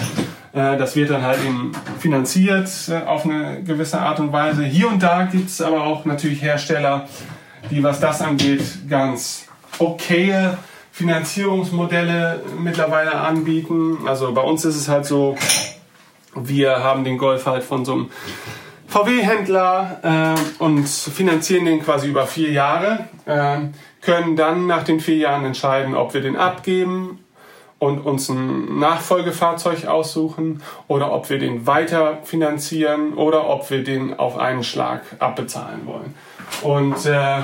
Äh, 0.58 0.76
das 0.76 0.96
wird 0.96 1.10
dann 1.10 1.22
halt 1.22 1.38
eben 1.44 1.72
finanziert 2.00 2.68
äh, 2.88 3.06
auf 3.06 3.24
eine 3.24 3.62
gewisse 3.62 4.00
Art 4.00 4.18
und 4.18 4.32
Weise. 4.32 4.64
Hier 4.64 4.88
und 4.88 5.02
da 5.02 5.24
gibt 5.24 5.50
es 5.50 5.60
aber 5.60 5.84
auch 5.84 6.04
natürlich 6.04 6.42
Hersteller, 6.42 7.08
die, 7.70 7.82
was 7.82 8.00
das 8.00 8.20
angeht, 8.20 8.62
ganz 8.88 9.46
okaye 9.78 10.58
Finanzierungsmodelle 10.90 12.42
mittlerweile 12.58 13.14
anbieten. 13.14 13.98
Also 14.06 14.32
bei 14.32 14.40
uns 14.40 14.64
ist 14.64 14.74
es 14.74 14.88
halt 14.88 15.06
so, 15.06 15.36
wir 16.34 16.82
haben 16.82 17.04
den 17.04 17.18
Golf 17.18 17.46
halt 17.46 17.62
von 17.62 17.84
so 17.84 17.92
einem 17.92 18.10
VW-Händler 18.88 20.34
äh, 20.34 20.62
und 20.62 20.88
finanzieren 20.88 21.66
den 21.66 21.84
quasi 21.84 22.08
über 22.08 22.26
vier 22.26 22.50
Jahre, 22.50 23.04
können 24.00 24.36
dann 24.36 24.66
nach 24.66 24.84
den 24.84 25.00
vier 25.00 25.16
Jahren 25.16 25.44
entscheiden, 25.44 25.94
ob 25.94 26.14
wir 26.14 26.22
den 26.22 26.36
abgeben 26.36 27.18
und 27.78 28.00
uns 28.00 28.28
ein 28.28 28.78
Nachfolgefahrzeug 28.78 29.86
aussuchen 29.86 30.62
oder 30.88 31.12
ob 31.12 31.30
wir 31.30 31.38
den 31.38 31.66
weiter 31.66 32.18
finanzieren 32.24 33.14
oder 33.14 33.48
ob 33.48 33.70
wir 33.70 33.84
den 33.84 34.18
auf 34.18 34.36
einen 34.38 34.64
Schlag 34.64 35.02
abbezahlen 35.18 35.86
wollen. 35.86 36.14
Und 36.62 37.06
äh, 37.06 37.40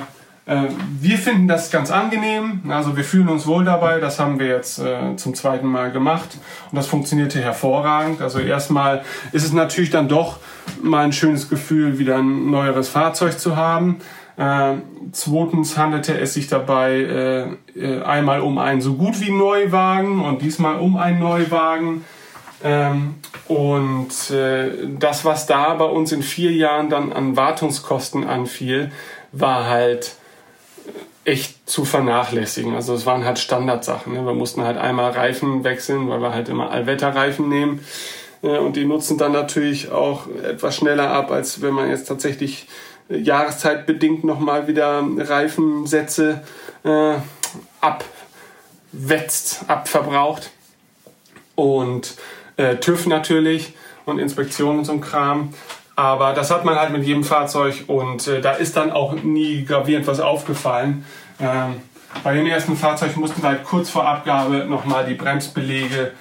äh, 0.47 0.69
wir 1.01 1.17
finden 1.17 1.49
das 1.49 1.71
ganz 1.71 1.91
angenehm, 1.91 2.63
also 2.69 2.97
wir 2.97 3.05
fühlen 3.05 3.29
uns 3.29 3.47
wohl 3.47 3.65
dabei, 3.65 3.99
das 3.99 4.19
haben 4.19 4.39
wir 4.39 4.49
jetzt 4.49 4.79
äh, 4.79 5.17
zum 5.17 5.35
zweiten 5.35 5.67
Mal 5.67 5.91
gemacht 5.91 6.37
und 6.71 6.77
das 6.77 6.87
funktionierte 6.87 7.41
hervorragend. 7.41 8.21
Also 8.21 8.41
erstmal 8.41 9.05
ist 9.33 9.45
es 9.45 9.53
natürlich 9.53 9.91
dann 9.91 10.09
doch 10.09 10.39
mal 10.83 11.05
ein 11.05 11.13
schönes 11.13 11.49
Gefühl, 11.49 11.99
wieder 11.99 12.17
ein 12.17 12.51
neueres 12.51 12.89
Fahrzeug 12.89 13.39
zu 13.39 13.57
haben. 13.57 14.01
Äh, 14.37 14.75
zweitens 15.13 15.77
handelte 15.77 16.19
es 16.19 16.35
sich 16.35 16.49
dabei 16.49 16.93
äh, 16.95 17.79
äh, 17.79 18.03
einmal 18.03 18.41
um 18.41 18.59
einen 18.59 18.81
so 18.81 18.95
gut 18.95 19.21
wie 19.21 19.31
Neuwagen 19.31 20.25
und 20.25 20.43
diesmal 20.43 20.81
um 20.81 20.97
einen 20.97 21.21
Neuwagen. 21.21 22.05
Ähm, 22.65 23.17
und 23.47 24.31
äh, 24.31 24.71
das, 24.99 25.25
was 25.25 25.47
da 25.47 25.75
bei 25.75 25.85
uns 25.85 26.11
in 26.13 26.23
vier 26.23 26.53
Jahren 26.53 26.89
dann 26.89 27.13
an 27.13 27.37
Wartungskosten 27.37 28.25
anfiel, 28.25 28.91
war 29.33 29.67
halt 29.67 30.17
echt 31.25 31.69
zu 31.69 31.85
vernachlässigen. 31.85 32.75
Also 32.75 32.95
es 32.95 33.07
waren 33.07 33.25
halt 33.25 33.39
Standardsachen. 33.39 34.13
Ne? 34.13 34.27
Wir 34.27 34.35
mussten 34.35 34.63
halt 34.63 34.79
einmal 34.79 35.13
Reifen 35.13 35.65
wechseln, 35.65 36.09
weil 36.09 36.21
wir 36.21 36.35
halt 36.35 36.49
immer 36.49 36.71
Allwetterreifen 36.71 37.49
nehmen. 37.49 37.85
Äh, 38.43 38.59
und 38.59 38.77
die 38.77 38.85
nutzen 38.85 39.19
dann 39.19 39.33
natürlich 39.33 39.91
auch 39.91 40.27
etwas 40.43 40.77
schneller 40.77 41.11
ab, 41.11 41.31
als 41.31 41.63
wenn 41.63 41.75
man 41.75 41.89
jetzt 41.89 42.07
tatsächlich 42.07 42.63
äh, 42.65 42.69
jahreszeitbedingt 43.09 44.25
nochmal 44.25 44.67
wieder 44.67 45.03
Reifensätze 45.19 46.43
äh, 46.85 47.15
abwetzt, 47.81 49.65
abverbraucht. 49.69 50.51
Und 51.55 52.15
äh, 52.57 52.77
TÜV 52.77 53.07
natürlich 53.07 53.75
und 54.07 54.19
Inspektionen 54.19 54.81
und 54.81 54.85
so 54.85 54.93
ein 54.93 55.01
Kram. 55.01 55.55
Aber 55.97 56.33
das 56.33 56.51
hat 56.51 56.65
man 56.65 56.75
halt 56.77 56.91
mit 56.91 57.05
jedem 57.05 57.23
Fahrzeug 57.23 57.85
und 57.87 58.27
äh, 58.27 58.41
da 58.41 58.53
ist 58.53 58.77
dann 58.77 58.91
auch 58.91 59.15
nie 59.15 59.65
gravierend 59.65 60.07
was 60.07 60.19
aufgefallen. 60.19 61.05
Ähm, 61.41 61.77
bei 62.23 62.35
dem 62.35 62.47
ersten 62.47 62.77
Fahrzeug 62.77 63.17
mussten 63.17 63.43
wir 63.43 63.51
halt 63.51 63.65
kurz 63.65 63.91
vor 63.91 64.07
Abgabe 64.07 64.67
nochmal 64.69 65.05
die 65.07 65.15
Bremsbelege 65.15 66.13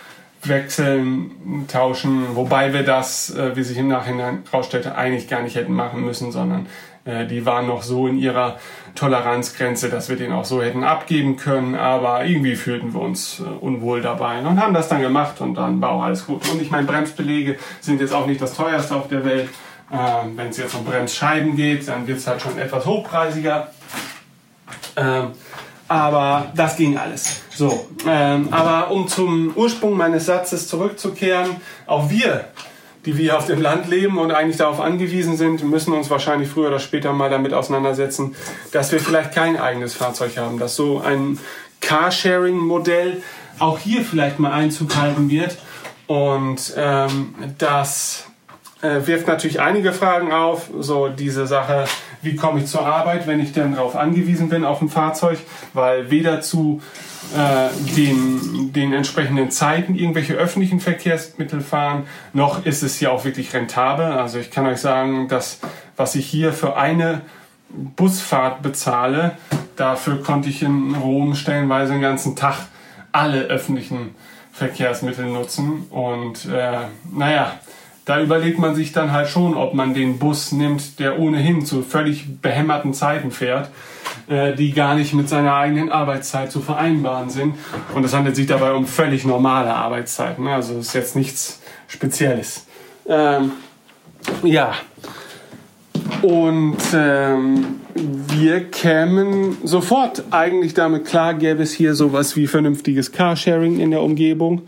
wechseln, 0.48 1.66
tauschen, 1.68 2.36
wobei 2.36 2.74
wir 2.74 2.84
das, 2.84 3.30
äh, 3.36 3.56
wie 3.56 3.64
sich 3.64 3.78
im 3.78 3.88
Nachhinein 3.88 4.44
herausstellte, 4.50 4.96
eigentlich 4.96 5.28
gar 5.28 5.42
nicht 5.42 5.56
hätten 5.56 5.74
machen 5.74 6.04
müssen, 6.04 6.32
sondern 6.32 6.68
äh, 7.06 7.26
die 7.26 7.46
waren 7.46 7.68
noch 7.68 7.84
so 7.84 8.08
in 8.08 8.18
ihrer 8.18 8.58
Toleranzgrenze, 8.96 9.90
dass 9.90 10.10
wir 10.10 10.16
den 10.16 10.32
auch 10.32 10.46
so 10.46 10.62
hätten 10.62 10.84
abgeben 10.84 11.36
können, 11.38 11.76
aber 11.76 12.26
irgendwie 12.26 12.56
fühlten 12.56 12.94
wir 12.94 13.02
uns 13.02 13.40
äh, 13.40 13.44
unwohl 13.44 14.02
dabei 14.02 14.40
und 14.40 14.62
haben 14.62 14.74
das 14.74 14.88
dann 14.88 15.02
gemacht 15.02 15.42
und 15.42 15.56
dann 15.56 15.82
war 15.82 15.92
auch 15.92 16.04
alles 16.04 16.26
gut. 16.26 16.50
Und 16.52 16.62
ich 16.62 16.72
meine, 16.72 16.86
Bremsbelege 16.86 17.58
sind 17.82 18.02
jetzt 18.02 18.14
auch 18.14 18.26
nicht 18.26 18.42
das 18.42 18.56
teuerste 18.56 18.96
auf 18.96 19.08
der 19.08 19.26
Welt. 19.26 19.50
Ähm, 19.92 20.38
Wenn 20.38 20.48
es 20.48 20.58
jetzt 20.58 20.76
um 20.76 20.86
Bremsscheiben 20.86 21.56
geht, 21.56 21.88
dann 21.88 22.08
wird 22.08 22.18
es 22.18 22.28
halt 22.28 22.42
schon 22.42 22.58
etwas 22.58 22.86
hochpreisiger. 22.86 23.70
Ähm, 24.96 25.32
aber 25.88 26.52
das 26.56 26.78
ging 26.78 26.98
alles. 26.98 27.42
So, 27.56 27.88
ähm, 28.08 28.48
aber 28.52 28.92
um 28.92 29.08
zum 29.08 29.54
Ursprung 29.56 29.96
meines 29.98 30.26
Satzes 30.26 30.68
zurückzukehren, 30.68 31.58
auch 31.86 32.10
wir 32.10 32.46
die 33.06 33.18
wir 33.18 33.38
auf 33.38 33.48
dem 33.48 33.62
Land 33.62 33.90
leben 33.90 34.18
und 34.18 34.32
eigentlich 34.32 34.58
darauf 34.58 34.80
angewiesen 34.80 35.36
sind, 35.36 35.64
müssen 35.64 35.94
uns 35.94 36.10
wahrscheinlich 36.10 36.50
früher 36.50 36.68
oder 36.68 36.80
später 36.80 37.12
mal 37.14 37.30
damit 37.30 37.54
auseinandersetzen, 37.54 38.36
dass 38.72 38.92
wir 38.92 39.00
vielleicht 39.00 39.34
kein 39.34 39.60
eigenes 39.60 39.94
Fahrzeug 39.94 40.38
haben, 40.38 40.58
dass 40.58 40.76
so 40.76 41.02
ein 41.02 41.38
Carsharing-Modell 41.82 43.22
auch 43.60 43.78
hier 43.78 44.04
vielleicht 44.04 44.40
mal 44.40 44.52
Einzug 44.52 44.96
halten 44.96 45.30
wird. 45.30 45.58
Und 46.08 46.74
ähm, 46.78 47.36
das 47.58 48.26
äh, 48.82 49.06
wirft 49.06 49.28
natürlich 49.28 49.60
einige 49.60 49.92
Fragen 49.92 50.32
auf, 50.32 50.70
so 50.80 51.10
diese 51.10 51.46
Sache, 51.46 51.86
wie 52.24 52.36
komme 52.36 52.62
ich 52.62 52.68
zur 52.68 52.86
Arbeit, 52.86 53.28
wenn 53.28 53.40
ich 53.40 53.54
denn 53.54 53.76
darauf 53.76 53.96
angewiesen 53.96 54.50
bin 54.50 54.66
auf 54.66 54.82
ein 54.82 54.90
Fahrzeug, 54.90 55.40
weil 55.74 56.10
weder 56.10 56.42
zu 56.42 56.82
äh, 57.36 57.70
den, 57.96 58.72
den 58.74 58.94
entsprechenden 58.94 59.52
Zeiten 59.52 59.96
irgendwelche 59.96 60.34
öffentlichen 60.34 60.80
Verkehrsmittel 60.80 61.62
fahren, 61.62 62.04
noch 62.34 62.66
ist 62.66 62.84
es 62.84 62.98
hier 62.98 63.12
auch 63.12 63.26
wirklich 63.26 63.54
rentabel. 63.54 64.06
Also 64.06 64.40
ich 64.40 64.52
kann 64.52 64.66
euch 64.66 64.80
sagen, 64.80 65.28
dass 65.28 65.60
was 65.96 66.16
ich 66.16 66.26
hier 66.26 66.54
für 66.54 66.78
eine 66.78 67.22
Busfahrt 67.70 68.62
bezahle, 68.62 69.32
dafür 69.76 70.22
konnte 70.22 70.50
ich 70.50 70.62
in 70.62 70.96
Rom 70.96 71.36
stellenweise 71.36 71.94
den 71.94 72.02
ganzen 72.02 72.36
Tag 72.36 72.56
alle 73.12 73.44
öffentlichen 73.44 74.16
Verkehrsmittel 74.52 75.26
nutzen. 75.26 75.88
Und 75.90 76.46
äh, 76.46 76.82
naja, 77.12 77.54
da 78.06 78.22
überlegt 78.22 78.60
man 78.60 78.76
sich 78.76 78.92
dann 78.92 79.12
halt 79.12 79.30
schon, 79.30 79.56
ob 79.56 79.74
man 79.74 79.94
den 79.94 80.20
Bus 80.20 80.52
nimmt, 80.52 81.00
der 81.00 81.20
ohnehin 81.20 81.66
zu 81.66 81.84
völlig 81.84 82.42
behämmerten 82.42 82.94
Zeiten 82.94 83.32
fährt 83.32 83.70
äh, 84.28 84.56
die 84.56 84.72
gar 84.72 84.96
nicht 84.96 85.14
mit 85.14 85.30
seiner 85.30 85.56
eigenen 85.56 85.92
Arbeitszeit 85.92 86.52
zu 86.52 86.62
vereinbaren 86.62 87.30
sind. 87.30 87.56
Und 87.94 88.04
es 88.04 88.14
handelt 88.14 88.36
sich 88.36 88.48
dabei 88.48 88.74
um 88.74 88.86
völlig 88.86 89.26
normale 89.26 89.74
Arbeitszeiten. 89.74 90.48
Also 90.48 90.78
ist 90.78 90.94
jetzt 90.94 91.16
nichts 91.16 91.62
Spezielles. 91.88 92.66
Ähm, 93.08 93.52
ja. 94.44 94.74
Und 96.22 96.78
ähm, 96.94 97.82
wir 97.96 98.70
kämen 98.70 99.58
sofort 99.64 100.24
eigentlich 100.32 100.74
damit 100.74 101.06
klar, 101.06 101.34
gäbe 101.34 101.64
es 101.64 101.74
hier 101.74 101.94
sowas 101.94 102.36
wie 102.38 102.48
vernünftiges 102.48 103.12
Carsharing 103.12 103.80
in 103.80 103.92
der 103.92 104.02
Umgebung 104.02 104.62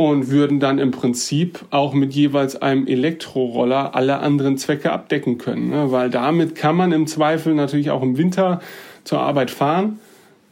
und 0.00 0.30
würden 0.30 0.60
dann 0.60 0.78
im 0.78 0.92
Prinzip 0.92 1.66
auch 1.68 1.92
mit 1.92 2.14
jeweils 2.14 2.56
einem 2.56 2.86
Elektroroller 2.86 3.94
alle 3.94 4.20
anderen 4.20 4.56
Zwecke 4.56 4.92
abdecken 4.92 5.36
können. 5.36 5.68
Ne? 5.68 5.92
Weil 5.92 6.08
damit 6.08 6.54
kann 6.54 6.74
man 6.74 6.92
im 6.92 7.06
Zweifel 7.06 7.54
natürlich 7.54 7.90
auch 7.90 8.02
im 8.02 8.16
Winter 8.16 8.62
zur 9.04 9.20
Arbeit 9.20 9.50
fahren. 9.50 9.98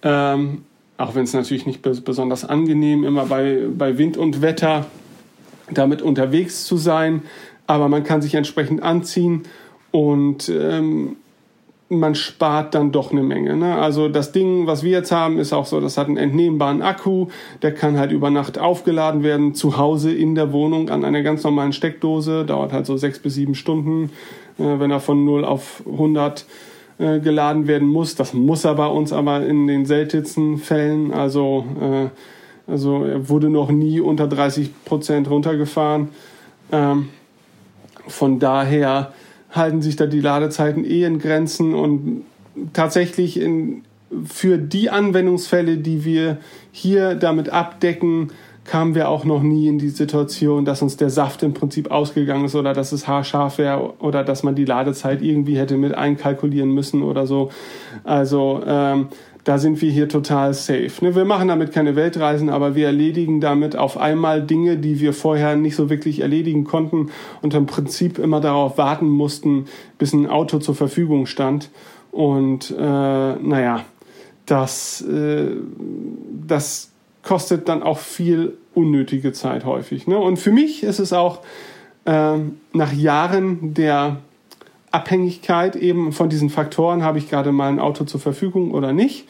Ähm, 0.03 0.65
auch 0.99 1.15
wenn 1.15 1.25
es 1.25 1.33
natürlich 1.33 1.65
nicht 1.65 1.81
besonders 1.81 2.45
angenehm 2.45 3.05
immer 3.05 3.25
bei, 3.25 3.61
bei 3.75 3.97
Wind 3.97 4.19
und 4.19 4.43
Wetter 4.43 4.85
damit 5.71 6.03
unterwegs 6.03 6.65
zu 6.65 6.77
sein. 6.77 7.23
Aber 7.67 7.89
man 7.89 8.05
kann 8.05 8.21
sich 8.21 8.35
entsprechend 8.35 8.83
anziehen 8.83 9.45
und 9.93 10.51
ähm, 10.51 11.17
man 11.91 12.15
spart 12.15 12.75
dann 12.75 12.93
doch 12.93 13.13
eine 13.13 13.23
Menge. 13.23 13.57
Ne? 13.57 13.77
Also 13.77 14.09
das 14.09 14.33
Ding, 14.33 14.67
was 14.67 14.83
wir 14.83 14.91
jetzt 14.91 15.11
haben, 15.11 15.39
ist 15.39 15.53
auch 15.53 15.65
so, 15.65 15.81
das 15.81 15.97
hat 15.97 16.09
einen 16.09 16.19
entnehmbaren 16.19 16.83
Akku, 16.83 17.29
der 17.63 17.73
kann 17.73 17.99
halt 17.99 18.13
über 18.13 18.31
Nacht 18.31 18.59
aufgeladen 18.59 19.23
werden, 19.23 19.55
zu 19.55 19.79
Hause 19.79 20.13
in 20.13 20.35
der 20.35 20.53
Wohnung 20.53 20.91
an 20.91 21.05
einer 21.05 21.23
ganz 21.23 21.45
normalen 21.45 21.73
Steckdose, 21.73 22.45
dauert 22.45 22.73
halt 22.73 22.85
so 22.85 22.97
sechs 22.97 23.19
bis 23.19 23.35
sieben 23.35 23.55
Stunden, 23.55 24.11
äh, 24.59 24.79
wenn 24.79 24.91
er 24.91 25.01
von 25.01 25.25
0 25.25 25.45
auf 25.45 25.83
100 25.91 26.45
äh, 26.99 27.21
geladen 27.21 27.67
werden 27.67 27.89
muss. 27.89 28.15
Das 28.17 28.35
muss 28.35 28.65
er 28.65 28.75
bei 28.75 28.87
uns 28.87 29.13
aber 29.13 29.47
in 29.47 29.67
den 29.67 29.87
seltensten 29.87 30.59
Fällen, 30.59 31.13
also, 31.13 31.65
äh, 31.81 32.71
also 32.71 33.05
er 33.05 33.31
wurde 33.31 33.49
noch 33.49 33.71
nie 33.71 34.01
unter 34.01 34.27
30 34.27 34.85
Prozent 34.85 35.31
runtergefahren. 35.31 36.11
Ähm, 36.71 37.09
von 38.07 38.39
daher 38.39 39.13
halten 39.51 39.83
sich 39.83 39.97
da 39.97 40.07
die 40.07 40.21
Ladezeiten 40.21 40.85
eh 40.85 41.05
in 41.05 41.19
Grenzen 41.19 41.75
und 41.75 42.25
tatsächlich 42.73 43.41
in, 43.41 43.83
für 44.25 44.59
die 44.59 44.91
Anwendungsfälle, 44.91 45.79
die 45.79 46.05
wir 46.05 46.39
hier 46.73 47.15
damit 47.15 47.51
abdecken, 47.51 48.33
kamen 48.69 48.95
wir 48.95 49.09
auch 49.09 49.25
noch 49.25 49.43
nie 49.43 49.67
in 49.67 49.79
die 49.79 49.89
Situation, 49.89 50.67
dass 50.67 50.83
uns 50.83 50.99
der 50.99 51.09
Saft 51.09 51.43
im 51.43 51.55
Prinzip 51.55 51.91
ausgegangen 51.91 52.45
ist 52.45 52.55
oder 52.55 52.75
dass 52.75 52.93
es 52.93 53.09
haarscharf 53.09 53.57
wäre 53.57 53.95
oder 53.99 54.25
dass 54.25 54.43
man 54.43 54.55
die 54.55 54.67
Ladezeit 54.67 55.23
irgendwie 55.23 55.59
hätte 55.59 55.79
mit 55.79 55.95
einkalkulieren 55.95 56.71
müssen 56.71 57.03
oder 57.03 57.27
so. 57.27 57.51
Also 58.05 58.63
ähm, 58.67 59.09
da 59.45 59.59
sind 59.59 59.81
wir 59.81 59.91
hier 59.91 60.09
total 60.09 60.53
safe. 60.53 60.91
Ne? 61.01 61.15
Wir 61.15 61.25
machen 61.25 61.49
damit 61.49 61.73
keine 61.73 61.97
Weltreisen, 61.97 62.51
aber 62.51 62.75
wir 62.75 62.87
erledigen 62.87 63.41
damit 63.41 63.77
auf 63.77 63.97
einmal 63.97 64.43
Dinge, 64.43 64.77
die 64.77 65.01
wir 65.01 65.13
vorher 65.13 65.57
nicht 65.57 65.77
so 65.77 65.91
wirklich 65.91 66.21
erledigen 66.21 66.65
konnten 66.65 67.11
und 67.41 67.55
im 67.55 67.67
Prinzip 67.67 68.19
immer 68.19 68.41
darauf 68.41 68.79
warten 68.79 69.09
mussten, 69.09 69.67
bis 69.99 70.13
ein 70.13 70.27
Auto 70.27 70.59
zur 70.59 70.75
Verfügung 70.75 71.27
stand. 71.27 71.71
Und 72.13 72.71
äh, 72.71 72.83
naja, 72.83 73.85
das, 74.47 75.03
äh, 75.03 75.49
das 76.47 76.91
kostet 77.23 77.69
dann 77.69 77.83
auch 77.83 77.99
viel 77.99 78.57
unnötige 78.75 79.33
Zeit 79.33 79.65
häufig. 79.65 80.07
Ne? 80.07 80.19
Und 80.19 80.39
für 80.39 80.53
mich 80.53 80.83
ist 80.83 80.99
es 80.99 81.13
auch 81.13 81.41
äh, 82.05 82.39
nach 82.73 82.93
Jahren 82.93 83.75
der 83.75 84.19
Abhängigkeit 84.91 85.77
eben 85.77 86.13
von 86.13 86.29
diesen 86.29 86.51
Faktoren, 86.51 87.03
habe 87.03 87.19
ich 87.19 87.29
gerade 87.29 87.53
mal 87.53 87.69
ein 87.69 87.79
Auto 87.79 88.05
zur 88.05 88.21
Verfügung 88.21 88.73
oder 88.73 88.93
nicht. 88.93 89.27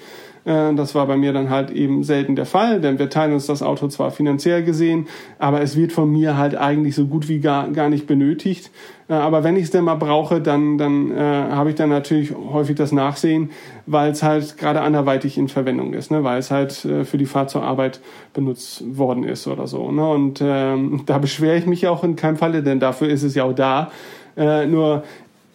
Äh, 0.49 0.75
das 0.75 0.95
war 0.95 1.07
bei 1.07 1.17
mir 1.17 1.33
dann 1.33 1.51
halt 1.51 1.71
eben 1.71 2.03
selten 2.03 2.35
der 2.35 2.47
Fall, 2.47 2.81
denn 2.81 2.99
wir 2.99 3.11
teilen 3.11 3.33
uns 3.33 3.47
das 3.47 3.63
Auto 3.63 3.89
zwar 3.89 4.11
finanziell 4.11 4.65
gesehen, 4.65 5.07
aber 5.39 5.61
es 5.61 5.77
wird 5.77 5.93
von 5.93 6.11
mir 6.11 6.37
halt 6.37 6.57
eigentlich 6.57 6.95
so 6.95 7.07
gut 7.07 7.29
wie 7.29 7.41
gar, 7.41 7.69
gar 7.71 7.91
nicht 7.91 8.07
benötigt. 8.07 8.71
Äh, 9.09 9.15
aber 9.15 9.45
wenn 9.45 9.57
ich 9.57 9.65
es 9.65 9.71
denn 9.71 9.85
mal 9.85 9.97
brauche, 9.97 10.41
dann, 10.41 10.79
dann 10.79 11.11
äh, 11.11 11.17
habe 11.17 11.71
ich 11.71 11.77
dann 11.77 11.91
natürlich 11.91 12.35
häufig 12.35 12.77
das 12.77 12.93
Nachsehen, 12.93 13.51
weil 13.87 14.11
es 14.13 14.23
halt 14.23 14.57
gerade 14.57 14.81
anderweitig 14.81 15.37
in 15.37 15.49
Verwendung 15.49 15.93
ist, 15.93 16.11
ne? 16.11 16.25
weil 16.25 16.39
es 16.39 16.51
halt 16.51 16.85
äh, 16.85 17.05
für 17.05 17.19
die 17.19 17.27
Fahrt 17.27 17.51
zur 17.51 17.63
Arbeit 17.63 18.01
benutzt 18.33 18.85
worden 18.97 19.25
ist 19.25 19.47
oder 19.47 19.67
so. 19.67 19.91
Ne? 19.91 20.09
Und 20.09 20.41
ähm, 20.43 21.03
da 21.07 21.19
beschwere 21.19 21.57
ich 21.57 21.67
mich 21.67 21.87
auch 21.87 22.05
in 22.05 22.17
keinem 22.17 22.37
Falle, 22.37 22.63
denn 22.63 22.81
dafür 22.81 23.09
ist 23.09 23.23
es 23.23 23.35
ja 23.35 23.45
auch 23.45 23.55
da. 23.55 23.91
Äh, 24.37 24.67
nur 24.67 25.03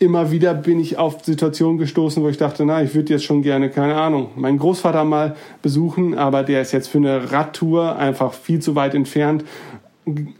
immer 0.03 0.31
wieder 0.31 0.53
bin 0.53 0.79
ich 0.79 0.97
auf 0.97 1.23
Situationen 1.23 1.77
gestoßen, 1.77 2.21
wo 2.21 2.29
ich 2.29 2.37
dachte, 2.37 2.65
na, 2.65 2.83
ich 2.83 2.93
würde 2.93 3.13
jetzt 3.13 3.23
schon 3.23 3.41
gerne, 3.41 3.69
keine 3.69 3.95
Ahnung, 3.95 4.29
meinen 4.35 4.59
Großvater 4.59 5.03
mal 5.03 5.35
besuchen, 5.61 6.17
aber 6.17 6.43
der 6.43 6.61
ist 6.61 6.71
jetzt 6.71 6.87
für 6.87 6.99
eine 6.99 7.31
Radtour 7.31 7.95
einfach 7.95 8.33
viel 8.33 8.59
zu 8.59 8.75
weit 8.75 8.93
entfernt. 8.93 9.43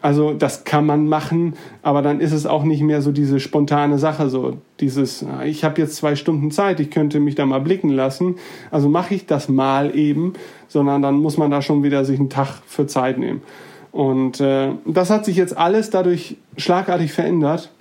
Also 0.02 0.34
das 0.34 0.66
kann 0.66 0.86
man 0.86 1.08
machen, 1.08 1.54
aber 1.82 2.02
dann 2.02 2.20
ist 2.20 2.34
es 2.34 2.46
auch 2.46 2.64
nicht 2.64 2.82
mehr 2.82 3.02
so 3.02 3.14
diese 3.14 3.40
spontane 3.40 3.98
Sache, 3.98 4.30
so 4.30 4.58
dieses, 4.82 5.26
ich 5.46 5.64
habe 5.64 5.80
jetzt 5.80 5.96
zwei 5.96 6.18
Stunden 6.18 6.52
Zeit, 6.52 6.82
ich 6.82 6.92
könnte 6.92 7.22
mich 7.22 7.36
da 7.36 7.46
mal 7.46 7.62
blicken 7.62 7.90
lassen, 7.90 8.36
also 8.72 8.90
mache 8.90 9.16
ich 9.16 9.26
das 9.26 9.48
mal 9.48 9.96
eben, 9.96 10.34
sondern 10.68 11.02
dann 11.02 11.16
muss 11.16 11.38
man 11.38 11.50
da 11.50 11.62
schon 11.62 11.82
wieder 11.82 12.04
sich 12.04 12.20
einen 12.20 12.30
Tag 12.30 12.62
für 12.68 12.88
Zeit 12.88 13.18
nehmen. 13.18 13.42
Und 13.94 14.42
äh, 14.42 14.72
das 14.86 15.10
hat 15.10 15.24
sich 15.24 15.38
jetzt 15.38 15.56
alles 15.56 15.92
dadurch 15.92 16.36
schlagartig 16.58 17.14
verändert 17.14 17.72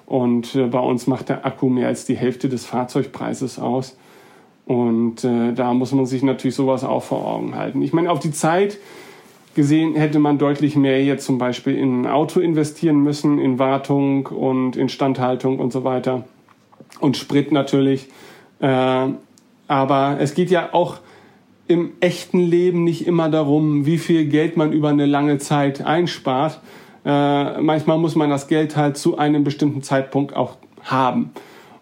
Und 0.05 0.53
äh, 0.53 0.67
bei 0.67 0.77
uns 0.77 1.07
macht 1.07 1.29
der 1.29 1.43
Akku 1.43 1.67
mehr 1.69 1.87
als 1.87 2.05
die 2.05 2.15
Hälfte 2.15 2.49
des 2.49 2.65
Fahrzeugpreises 2.65 3.57
aus. 3.57 3.97
Und 4.67 5.23
äh, 5.23 5.53
da 5.53 5.73
muss 5.73 5.91
man 5.91 6.05
sich 6.05 6.21
natürlich 6.21 6.53
sowas 6.53 6.83
auch 6.83 7.01
vor 7.01 7.25
Augen 7.25 7.55
halten. 7.55 7.81
Ich 7.81 7.93
meine, 7.93 8.11
auf 8.11 8.19
die 8.19 8.31
Zeit 8.31 8.77
gesehen 9.55 9.95
hätte 9.95 10.19
man 10.19 10.37
deutlich 10.37 10.75
mehr 10.75 11.03
jetzt 11.03 11.25
zum 11.25 11.39
Beispiel 11.39 11.75
in 11.75 12.01
ein 12.01 12.05
Auto 12.05 12.41
investieren 12.41 12.97
müssen, 12.97 13.39
in 13.39 13.57
Wartung 13.57 14.27
und 14.27 14.75
Instandhaltung 14.75 15.57
und 15.57 15.73
so 15.73 15.83
weiter. 15.83 16.25
Und 16.99 17.17
Sprit 17.17 17.51
natürlich. 17.51 18.07
Äh, 18.59 19.07
aber 19.67 20.17
es 20.19 20.35
geht 20.35 20.51
ja 20.51 20.69
auch 20.71 20.99
im 21.67 21.93
echten 21.99 22.39
Leben 22.39 22.83
nicht 22.83 23.07
immer 23.07 23.29
darum, 23.29 23.85
wie 23.85 23.97
viel 23.97 24.25
Geld 24.25 24.57
man 24.57 24.71
über 24.71 24.89
eine 24.89 25.05
lange 25.05 25.37
Zeit 25.39 25.85
einspart. 25.85 26.59
Äh, 27.05 27.61
manchmal 27.61 27.97
muss 27.97 28.15
man 28.15 28.29
das 28.29 28.47
Geld 28.47 28.75
halt 28.75 28.97
zu 28.97 29.17
einem 29.17 29.43
bestimmten 29.43 29.81
Zeitpunkt 29.81 30.35
auch 30.35 30.57
haben. 30.83 31.31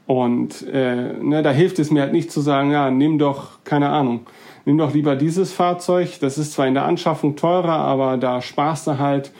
Und 0.05 0.67
äh, 0.67 1.13
ne, 1.21 1.43
da 1.43 1.51
hilft 1.51 1.79
es 1.79 1.91
mir 1.91 2.01
halt 2.01 2.13
nicht 2.13 2.31
zu 2.31 2.41
sagen, 2.41 2.71
ja, 2.71 2.91
nimm 2.91 3.17
doch, 3.17 3.63
keine 3.63 3.89
Ahnung, 3.89 4.21
nimm 4.65 4.77
doch 4.77 4.93
lieber 4.93 5.15
dieses 5.15 5.53
Fahrzeug. 5.53 6.19
Das 6.19 6.37
ist 6.37 6.53
zwar 6.53 6.67
in 6.67 6.73
der 6.73 6.85
Anschaffung 6.85 7.35
teurer, 7.35 7.73
aber 7.73 8.17
da 8.17 8.41
sparst 8.41 8.87
du 8.87 8.99
halt 8.99 9.31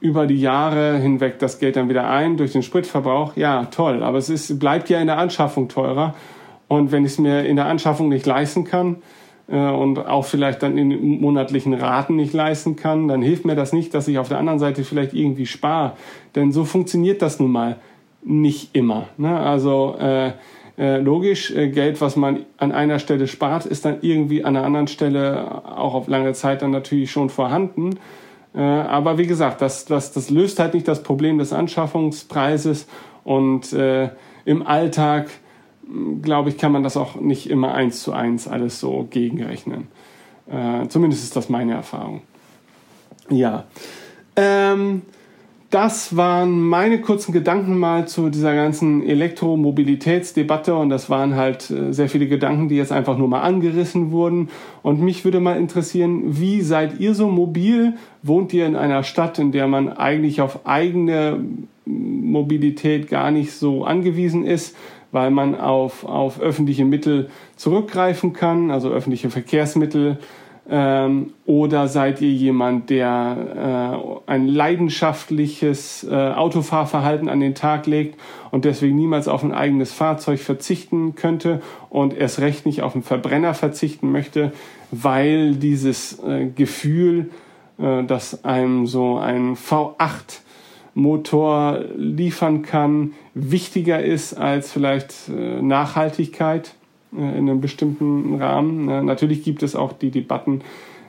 über 0.00 0.26
die 0.26 0.40
Jahre 0.40 0.98
hinweg 0.98 1.38
das 1.38 1.58
Geld 1.58 1.76
dann 1.76 1.88
wieder 1.88 2.08
ein 2.08 2.36
durch 2.36 2.52
den 2.52 2.62
Spritverbrauch. 2.62 3.36
Ja, 3.36 3.66
toll, 3.66 4.02
aber 4.02 4.18
es 4.18 4.28
ist, 4.28 4.58
bleibt 4.58 4.90
ja 4.90 5.00
in 5.00 5.06
der 5.06 5.18
Anschaffung 5.18 5.68
teurer. 5.68 6.14
Und 6.68 6.92
wenn 6.92 7.04
ich 7.04 7.12
es 7.12 7.18
mir 7.18 7.44
in 7.44 7.56
der 7.56 7.66
Anschaffung 7.66 8.08
nicht 8.08 8.26
leisten 8.26 8.64
kann, 8.64 8.96
und 9.46 9.98
auch 9.98 10.24
vielleicht 10.24 10.62
dann 10.62 10.78
in 10.78 11.20
monatlichen 11.20 11.74
Raten 11.74 12.16
nicht 12.16 12.32
leisten 12.32 12.76
kann, 12.76 13.08
dann 13.08 13.20
hilft 13.20 13.44
mir 13.44 13.54
das 13.54 13.74
nicht, 13.74 13.92
dass 13.92 14.08
ich 14.08 14.18
auf 14.18 14.28
der 14.28 14.38
anderen 14.38 14.58
Seite 14.58 14.84
vielleicht 14.84 15.12
irgendwie 15.12 15.44
spare. 15.44 15.92
Denn 16.34 16.50
so 16.50 16.64
funktioniert 16.64 17.20
das 17.20 17.38
nun 17.40 17.52
mal 17.52 17.76
nicht 18.22 18.74
immer. 18.74 19.08
Ne? 19.18 19.38
Also 19.38 19.96
äh, 20.00 20.32
äh, 20.76 20.98
logisch, 20.98 21.50
äh, 21.52 21.68
Geld, 21.68 22.00
was 22.00 22.16
man 22.16 22.46
an 22.56 22.72
einer 22.72 22.98
Stelle 22.98 23.28
spart, 23.28 23.66
ist 23.66 23.84
dann 23.84 23.98
irgendwie 24.00 24.44
an 24.44 24.56
einer 24.56 24.66
anderen 24.66 24.88
Stelle 24.88 25.62
auch 25.76 25.94
auf 25.94 26.08
lange 26.08 26.32
Zeit 26.32 26.62
dann 26.62 26.72
natürlich 26.72 27.10
schon 27.10 27.30
vorhanden. 27.30 27.98
Äh, 28.54 28.60
aber 28.60 29.18
wie 29.18 29.26
gesagt, 29.26 29.60
das, 29.60 29.84
das, 29.84 30.12
das 30.12 30.30
löst 30.30 30.58
halt 30.58 30.74
nicht 30.74 30.88
das 30.88 31.02
Problem 31.02 31.38
des 31.38 31.52
Anschaffungspreises 31.52 32.88
und 33.22 33.72
äh, 33.72 34.08
im 34.44 34.66
Alltag 34.66 35.30
glaube 36.22 36.50
ich, 36.50 36.58
kann 36.58 36.72
man 36.72 36.82
das 36.82 36.96
auch 36.96 37.16
nicht 37.20 37.48
immer 37.50 37.74
eins 37.74 38.02
zu 38.02 38.12
eins 38.12 38.48
alles 38.48 38.80
so 38.80 39.06
gegenrechnen. 39.10 39.88
Äh, 40.46 40.88
zumindest 40.88 41.24
ist 41.24 41.36
das 41.36 41.48
meine 41.48 41.74
Erfahrung. 41.74 42.22
Ja. 43.30 43.64
Ähm, 44.36 45.02
das 45.74 46.16
waren 46.16 46.60
meine 46.60 47.00
kurzen 47.00 47.32
Gedanken 47.32 47.76
mal 47.76 48.06
zu 48.06 48.30
dieser 48.30 48.54
ganzen 48.54 49.02
Elektromobilitätsdebatte 49.02 50.72
und 50.76 50.88
das 50.88 51.10
waren 51.10 51.34
halt 51.34 51.68
äh, 51.68 51.92
sehr 51.92 52.08
viele 52.08 52.28
Gedanken, 52.28 52.68
die 52.68 52.76
jetzt 52.76 52.92
einfach 52.92 53.18
nur 53.18 53.26
mal 53.26 53.40
angerissen 53.40 54.12
wurden. 54.12 54.50
Und 54.82 55.00
mich 55.00 55.24
würde 55.24 55.40
mal 55.40 55.56
interessieren, 55.56 56.38
wie 56.38 56.60
seid 56.60 57.00
ihr 57.00 57.14
so 57.14 57.28
mobil? 57.28 57.94
Wohnt 58.22 58.52
ihr 58.52 58.66
in 58.66 58.76
einer 58.76 59.02
Stadt, 59.02 59.40
in 59.40 59.50
der 59.50 59.66
man 59.66 59.88
eigentlich 59.88 60.40
auf 60.40 60.64
eigene 60.64 61.40
Mobilität 61.86 63.08
gar 63.08 63.32
nicht 63.32 63.52
so 63.52 63.84
angewiesen 63.84 64.46
ist? 64.46 64.76
Weil 65.14 65.30
man 65.30 65.54
auf, 65.54 66.04
auf 66.04 66.40
öffentliche 66.40 66.84
Mittel 66.84 67.30
zurückgreifen 67.54 68.32
kann, 68.32 68.72
also 68.72 68.90
öffentliche 68.90 69.30
Verkehrsmittel. 69.30 70.18
Ähm, 70.68 71.34
oder 71.46 71.86
seid 71.88 72.20
ihr 72.20 72.32
jemand, 72.32 72.90
der 72.90 74.16
äh, 74.26 74.30
ein 74.30 74.48
leidenschaftliches 74.48 76.04
äh, 76.10 76.14
Autofahrverhalten 76.14 77.28
an 77.28 77.38
den 77.38 77.54
Tag 77.54 77.86
legt 77.86 78.18
und 78.50 78.64
deswegen 78.64 78.96
niemals 78.96 79.28
auf 79.28 79.44
ein 79.44 79.52
eigenes 79.52 79.92
Fahrzeug 79.92 80.40
verzichten 80.40 81.14
könnte 81.14 81.62
und 81.90 82.12
erst 82.16 82.40
recht 82.40 82.66
nicht 82.66 82.82
auf 82.82 82.94
einen 82.94 83.04
Verbrenner 83.04 83.54
verzichten 83.54 84.10
möchte, 84.10 84.52
weil 84.90 85.54
dieses 85.54 86.18
äh, 86.24 86.46
Gefühl, 86.46 87.30
äh, 87.78 88.02
dass 88.02 88.44
einem 88.44 88.88
so 88.88 89.18
ein 89.18 89.54
V8 89.54 90.40
Motor 90.94 91.80
liefern 91.96 92.62
kann, 92.62 93.14
wichtiger 93.34 94.02
ist 94.02 94.34
als 94.34 94.70
vielleicht 94.70 95.28
äh, 95.28 95.60
Nachhaltigkeit 95.60 96.74
äh, 97.12 97.18
in 97.18 97.50
einem 97.50 97.60
bestimmten 97.60 98.40
Rahmen. 98.40 99.04
Natürlich 99.04 99.42
gibt 99.42 99.62
es 99.64 99.74
auch 99.74 99.92
die 99.92 100.10
Debatten, 100.10 100.62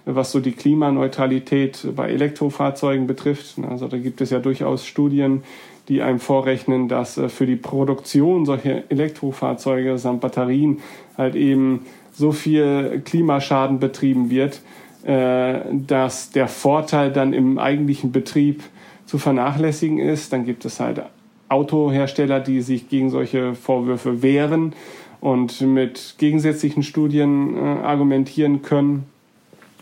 was 0.05 0.31
so 0.31 0.39
die 0.39 0.53
Klimaneutralität 0.53 1.87
bei 1.95 2.09
Elektrofahrzeugen 2.09 3.05
betrifft. 3.05 3.55
Also 3.69 3.87
da 3.87 3.97
gibt 3.97 4.21
es 4.21 4.31
ja 4.31 4.39
durchaus 4.39 4.85
Studien, 4.85 5.43
die 5.87 6.01
einem 6.01 6.19
vorrechnen, 6.19 6.87
dass 6.87 7.19
äh, 7.19 7.29
für 7.29 7.45
die 7.45 7.55
Produktion 7.55 8.45
solcher 8.45 8.89
Elektrofahrzeuge 8.89 9.99
samt 9.99 10.21
Batterien 10.21 10.79
halt 11.15 11.35
eben 11.35 11.85
so 12.11 12.31
viel 12.31 13.01
Klimaschaden 13.03 13.79
betrieben 13.79 14.29
wird, 14.29 14.61
dass 15.03 16.31
der 16.31 16.47
Vorteil 16.47 17.11
dann 17.11 17.33
im 17.33 17.59
eigentlichen 17.59 18.13
Betrieb 18.13 18.63
zu 19.05 19.17
vernachlässigen 19.17 19.99
ist. 19.99 20.33
Dann 20.33 20.45
gibt 20.45 20.65
es 20.65 20.79
halt 20.79 21.01
Autohersteller, 21.49 22.39
die 22.39 22.61
sich 22.61 22.89
gegen 22.89 23.09
solche 23.09 23.55
Vorwürfe 23.55 24.21
wehren 24.21 24.73
und 25.21 25.61
mit 25.61 26.15
gegensätzlichen 26.17 26.83
Studien 26.83 27.55
äh, 27.55 27.59
argumentieren 27.59 28.61
können. 28.61 29.05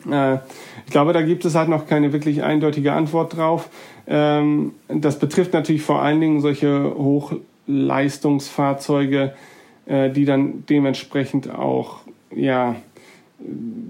Äh, 0.10 0.36
ich 0.86 0.92
glaube, 0.92 1.12
da 1.14 1.22
gibt 1.22 1.46
es 1.46 1.56
halt 1.56 1.70
noch 1.70 1.88
keine 1.88 2.12
wirklich 2.14 2.44
eindeutige 2.44 2.92
Antwort 2.94 3.38
drauf. 3.38 3.70
Ähm, 4.08 4.74
das 4.88 5.20
betrifft 5.20 5.54
natürlich 5.54 5.84
vor 5.84 6.02
allen 6.02 6.20
Dingen 6.20 6.42
solche 6.42 6.94
Hochleistungsfahrzeuge, 6.96 9.34
äh, 9.86 10.10
die 10.10 10.26
dann 10.26 10.66
dementsprechend 10.70 11.50
auch 11.50 12.00
ja 12.36 12.76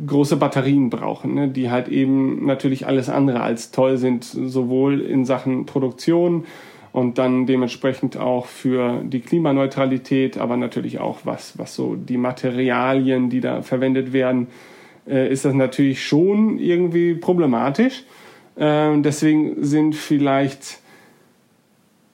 große 0.08 0.38
Batterien 0.38 0.90
brauchen, 0.90 1.34
ne, 1.34 1.48
die 1.48 1.70
halt 1.70 1.88
eben 1.88 2.46
natürlich 2.46 2.88
alles 2.88 3.10
andere 3.10 3.42
als 3.42 3.72
toll 3.72 3.98
sind, 3.98 4.24
sowohl 4.24 5.02
in 5.02 5.26
Sachen 5.26 5.66
Produktion 5.66 6.46
und 6.92 7.18
dann 7.18 7.46
dementsprechend 7.46 8.18
auch 8.18 8.46
für 8.46 9.02
die 9.04 9.20
Klimaneutralität, 9.20 10.38
aber 10.38 10.58
natürlich 10.58 11.00
auch 11.00 11.20
was, 11.24 11.58
was 11.58 11.76
so 11.76 11.96
die 11.96 12.18
Materialien, 12.18 13.30
die 13.30 13.42
da 13.42 13.62
verwendet 13.62 14.14
werden, 14.14 14.48
äh, 15.08 15.32
ist 15.32 15.46
das 15.46 15.54
natürlich 15.54 16.06
schon 16.06 16.60
irgendwie 16.60 17.16
problematisch. 17.16 18.04
Äh, 18.56 19.00
deswegen 19.02 19.64
sind 19.64 19.96
vielleicht 19.96 20.83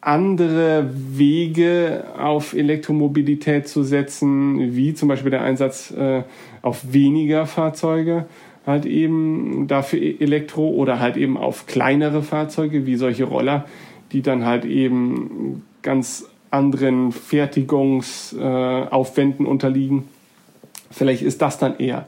andere 0.02 0.90
Wege 0.94 2.06
auf 2.18 2.54
Elektromobilität 2.54 3.68
zu 3.68 3.84
setzen, 3.84 4.76
wie 4.76 4.94
zum 4.94 5.10
Beispiel 5.10 5.32
der 5.32 5.42
Einsatz 5.42 5.92
äh, 5.92 6.24
auf 6.62 6.94
weniger 6.94 7.46
Fahrzeuge, 7.46 8.26
halt 8.66 8.86
eben 8.86 9.68
dafür 9.68 10.00
e-, 10.00 10.16
Elektro 10.20 10.70
oder 10.70 11.00
halt 11.00 11.18
eben 11.18 11.36
auf 11.38 11.66
kleinere 11.66 12.24
Fahrzeuge 12.24 12.86
wie 12.86 12.96
solche 12.96 13.26
Roller, 13.26 13.66
die 14.14 14.22
dann 14.22 14.46
halt 14.46 14.64
eben 14.66 15.64
ganz 15.82 16.26
anderen 16.52 17.12
Fertigungsaufwänden 17.12 19.46
äh, 19.46 19.50
unterliegen. 19.50 20.08
Vielleicht 20.92 21.24
ist 21.24 21.42
das 21.42 21.58
dann 21.60 21.78
eher 21.78 22.08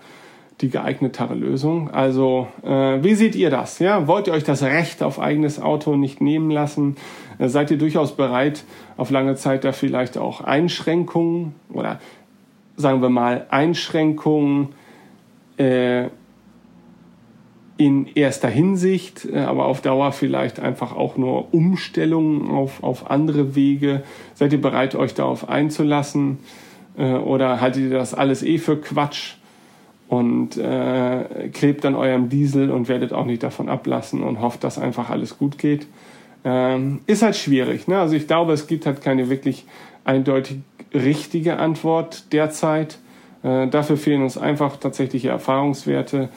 die 0.61 0.69
geeignetere 0.69 1.33
Lösung. 1.33 1.89
Also, 1.89 2.47
äh, 2.63 3.03
wie 3.03 3.15
seht 3.15 3.35
ihr 3.35 3.49
das? 3.49 3.79
Ja? 3.79 4.07
Wollt 4.07 4.27
ihr 4.27 4.33
euch 4.33 4.43
das 4.43 4.63
Recht 4.63 5.03
auf 5.03 5.19
eigenes 5.19 5.61
Auto 5.61 5.95
nicht 5.95 6.21
nehmen 6.21 6.51
lassen? 6.51 6.95
Äh, 7.39 7.49
seid 7.49 7.71
ihr 7.71 7.77
durchaus 7.77 8.15
bereit, 8.15 8.63
auf 8.97 9.09
lange 9.09 9.35
Zeit 9.35 9.63
da 9.63 9.71
vielleicht 9.71 10.17
auch 10.17 10.41
Einschränkungen 10.41 11.55
oder 11.73 11.99
sagen 12.77 13.01
wir 13.01 13.09
mal 13.09 13.45
Einschränkungen 13.49 14.69
äh, 15.57 16.07
in 17.77 18.07
erster 18.13 18.47
Hinsicht, 18.47 19.25
äh, 19.25 19.39
aber 19.39 19.65
auf 19.65 19.81
Dauer 19.81 20.11
vielleicht 20.11 20.59
einfach 20.59 20.95
auch 20.95 21.17
nur 21.17 21.53
Umstellungen 21.53 22.49
auf, 22.49 22.83
auf 22.83 23.09
andere 23.09 23.55
Wege? 23.55 24.03
Seid 24.35 24.53
ihr 24.53 24.61
bereit, 24.61 24.95
euch 24.95 25.13
darauf 25.13 25.49
einzulassen? 25.49 26.39
Äh, 26.97 27.13
oder 27.13 27.61
haltet 27.61 27.83
ihr 27.83 27.89
das 27.89 28.13
alles 28.13 28.43
eh 28.43 28.57
für 28.57 28.77
Quatsch? 28.77 29.35
Und 30.11 30.57
äh, 30.57 31.47
klebt 31.53 31.85
an 31.85 31.95
eurem 31.95 32.27
Diesel 32.27 32.69
und 32.69 32.89
werdet 32.89 33.13
auch 33.13 33.23
nicht 33.23 33.43
davon 33.43 33.69
ablassen 33.69 34.23
und 34.23 34.41
hofft, 34.41 34.61
dass 34.65 34.77
einfach 34.77 35.09
alles 35.09 35.37
gut 35.37 35.57
geht. 35.57 35.87
Ähm, 36.43 36.99
ist 37.07 37.21
halt 37.21 37.37
schwierig. 37.37 37.87
Ne? 37.87 37.97
Also 37.97 38.17
ich 38.17 38.27
glaube, 38.27 38.51
es 38.51 38.67
gibt 38.67 38.85
halt 38.85 39.01
keine 39.01 39.29
wirklich 39.29 39.65
eindeutig 40.03 40.57
richtige 40.93 41.59
Antwort 41.59 42.33
derzeit. 42.33 42.97
Äh, 43.41 43.67
dafür 43.67 43.95
fehlen 43.95 44.21
uns 44.21 44.37
einfach 44.37 44.75
tatsächliche 44.75 45.29
Erfahrungswerte. 45.29 46.27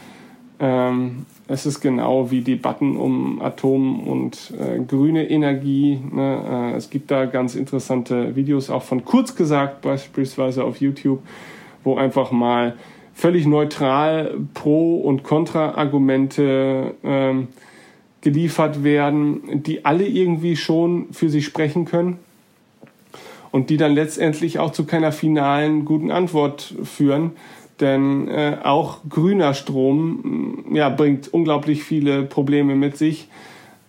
Ähm, 0.60 1.26
es 1.48 1.66
ist 1.66 1.80
genau 1.80 2.30
wie 2.30 2.42
Debatten 2.42 2.96
um 2.96 3.42
Atom- 3.42 4.06
und 4.06 4.52
äh, 4.56 4.84
grüne 4.84 5.28
Energie. 5.28 5.98
Ne? 6.12 6.70
Äh, 6.72 6.76
es 6.76 6.90
gibt 6.90 7.10
da 7.10 7.24
ganz 7.24 7.56
interessante 7.56 8.36
Videos, 8.36 8.70
auch 8.70 8.84
von 8.84 9.04
kurz 9.04 9.34
gesagt, 9.34 9.82
beispielsweise 9.82 10.62
auf 10.62 10.80
YouTube, 10.80 11.24
wo 11.82 11.96
einfach 11.96 12.30
mal 12.30 12.74
völlig 13.14 13.46
neutral 13.46 14.34
Pro- 14.54 14.96
und 14.96 15.22
Kontra-Argumente 15.22 16.94
ähm, 17.04 17.48
geliefert 18.20 18.82
werden, 18.82 19.62
die 19.62 19.84
alle 19.84 20.06
irgendwie 20.06 20.56
schon 20.56 21.12
für 21.12 21.28
sich 21.28 21.44
sprechen 21.44 21.84
können 21.84 22.18
und 23.50 23.70
die 23.70 23.76
dann 23.76 23.92
letztendlich 23.94 24.58
auch 24.58 24.72
zu 24.72 24.84
keiner 24.84 25.12
finalen 25.12 25.84
guten 25.84 26.10
Antwort 26.10 26.74
führen. 26.82 27.32
Denn 27.80 28.28
äh, 28.28 28.58
auch 28.62 28.98
grüner 29.08 29.52
Strom 29.54 30.64
mm, 30.70 30.76
ja, 30.76 30.88
bringt 30.88 31.32
unglaublich 31.32 31.84
viele 31.84 32.22
Probleme 32.22 32.74
mit 32.76 32.96
sich, 32.96 33.28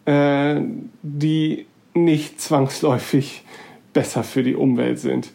äh, 0.05 0.55
die 1.01 1.65
nicht 1.93 2.41
zwangsläufig 2.41 3.43
besser 3.93 4.23
für 4.23 4.43
die 4.43 4.55
Umwelt 4.55 4.99
sind. 4.99 5.31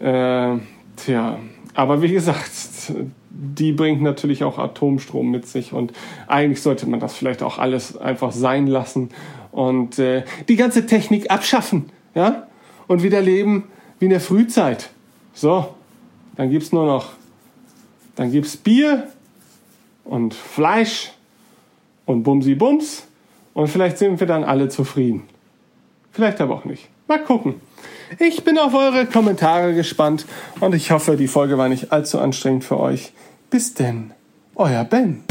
Äh, 0.00 0.58
tja, 0.96 1.38
aber 1.74 2.02
wie 2.02 2.12
gesagt, 2.12 2.52
die 3.40 3.70
bringt 3.70 4.02
natürlich 4.02 4.42
auch 4.42 4.58
Atomstrom 4.58 5.30
mit 5.30 5.46
sich 5.46 5.72
und 5.72 5.92
eigentlich 6.26 6.60
sollte 6.60 6.88
man 6.88 6.98
das 6.98 7.14
vielleicht 7.14 7.42
auch 7.42 7.58
alles 7.58 7.96
einfach 7.96 8.32
sein 8.32 8.66
lassen 8.66 9.10
und 9.52 9.98
äh, 10.00 10.24
die 10.48 10.56
ganze 10.56 10.86
Technik 10.86 11.30
abschaffen, 11.30 11.90
ja, 12.16 12.48
und 12.88 13.04
wieder 13.04 13.20
leben 13.20 13.64
wie 14.00 14.06
in 14.06 14.10
der 14.10 14.20
Frühzeit. 14.20 14.90
So, 15.34 15.68
dann 16.36 16.50
gibt's 16.50 16.72
nur 16.72 16.84
noch, 16.84 17.10
dann 18.16 18.32
gibt's 18.32 18.56
Bier 18.56 19.06
und 20.04 20.34
Fleisch 20.34 21.12
und 22.06 22.24
Bumsi 22.24 22.56
Bums 22.56 23.06
und 23.54 23.68
vielleicht 23.68 23.98
sind 23.98 24.18
wir 24.18 24.26
dann 24.26 24.42
alle 24.42 24.68
zufrieden. 24.68 25.28
Vielleicht 26.10 26.40
aber 26.40 26.56
auch 26.56 26.64
nicht. 26.64 26.88
Mal 27.06 27.22
gucken. 27.22 27.60
Ich 28.18 28.42
bin 28.42 28.58
auf 28.58 28.74
eure 28.74 29.06
Kommentare 29.06 29.74
gespannt 29.74 30.26
und 30.60 30.74
ich 30.74 30.90
hoffe, 30.90 31.16
die 31.16 31.28
Folge 31.28 31.56
war 31.56 31.68
nicht 31.68 31.92
allzu 31.92 32.18
anstrengend 32.18 32.64
für 32.64 32.80
euch. 32.80 33.12
Bis 33.50 33.72
denn, 33.72 34.12
euer 34.56 34.84
Ben. 34.84 35.24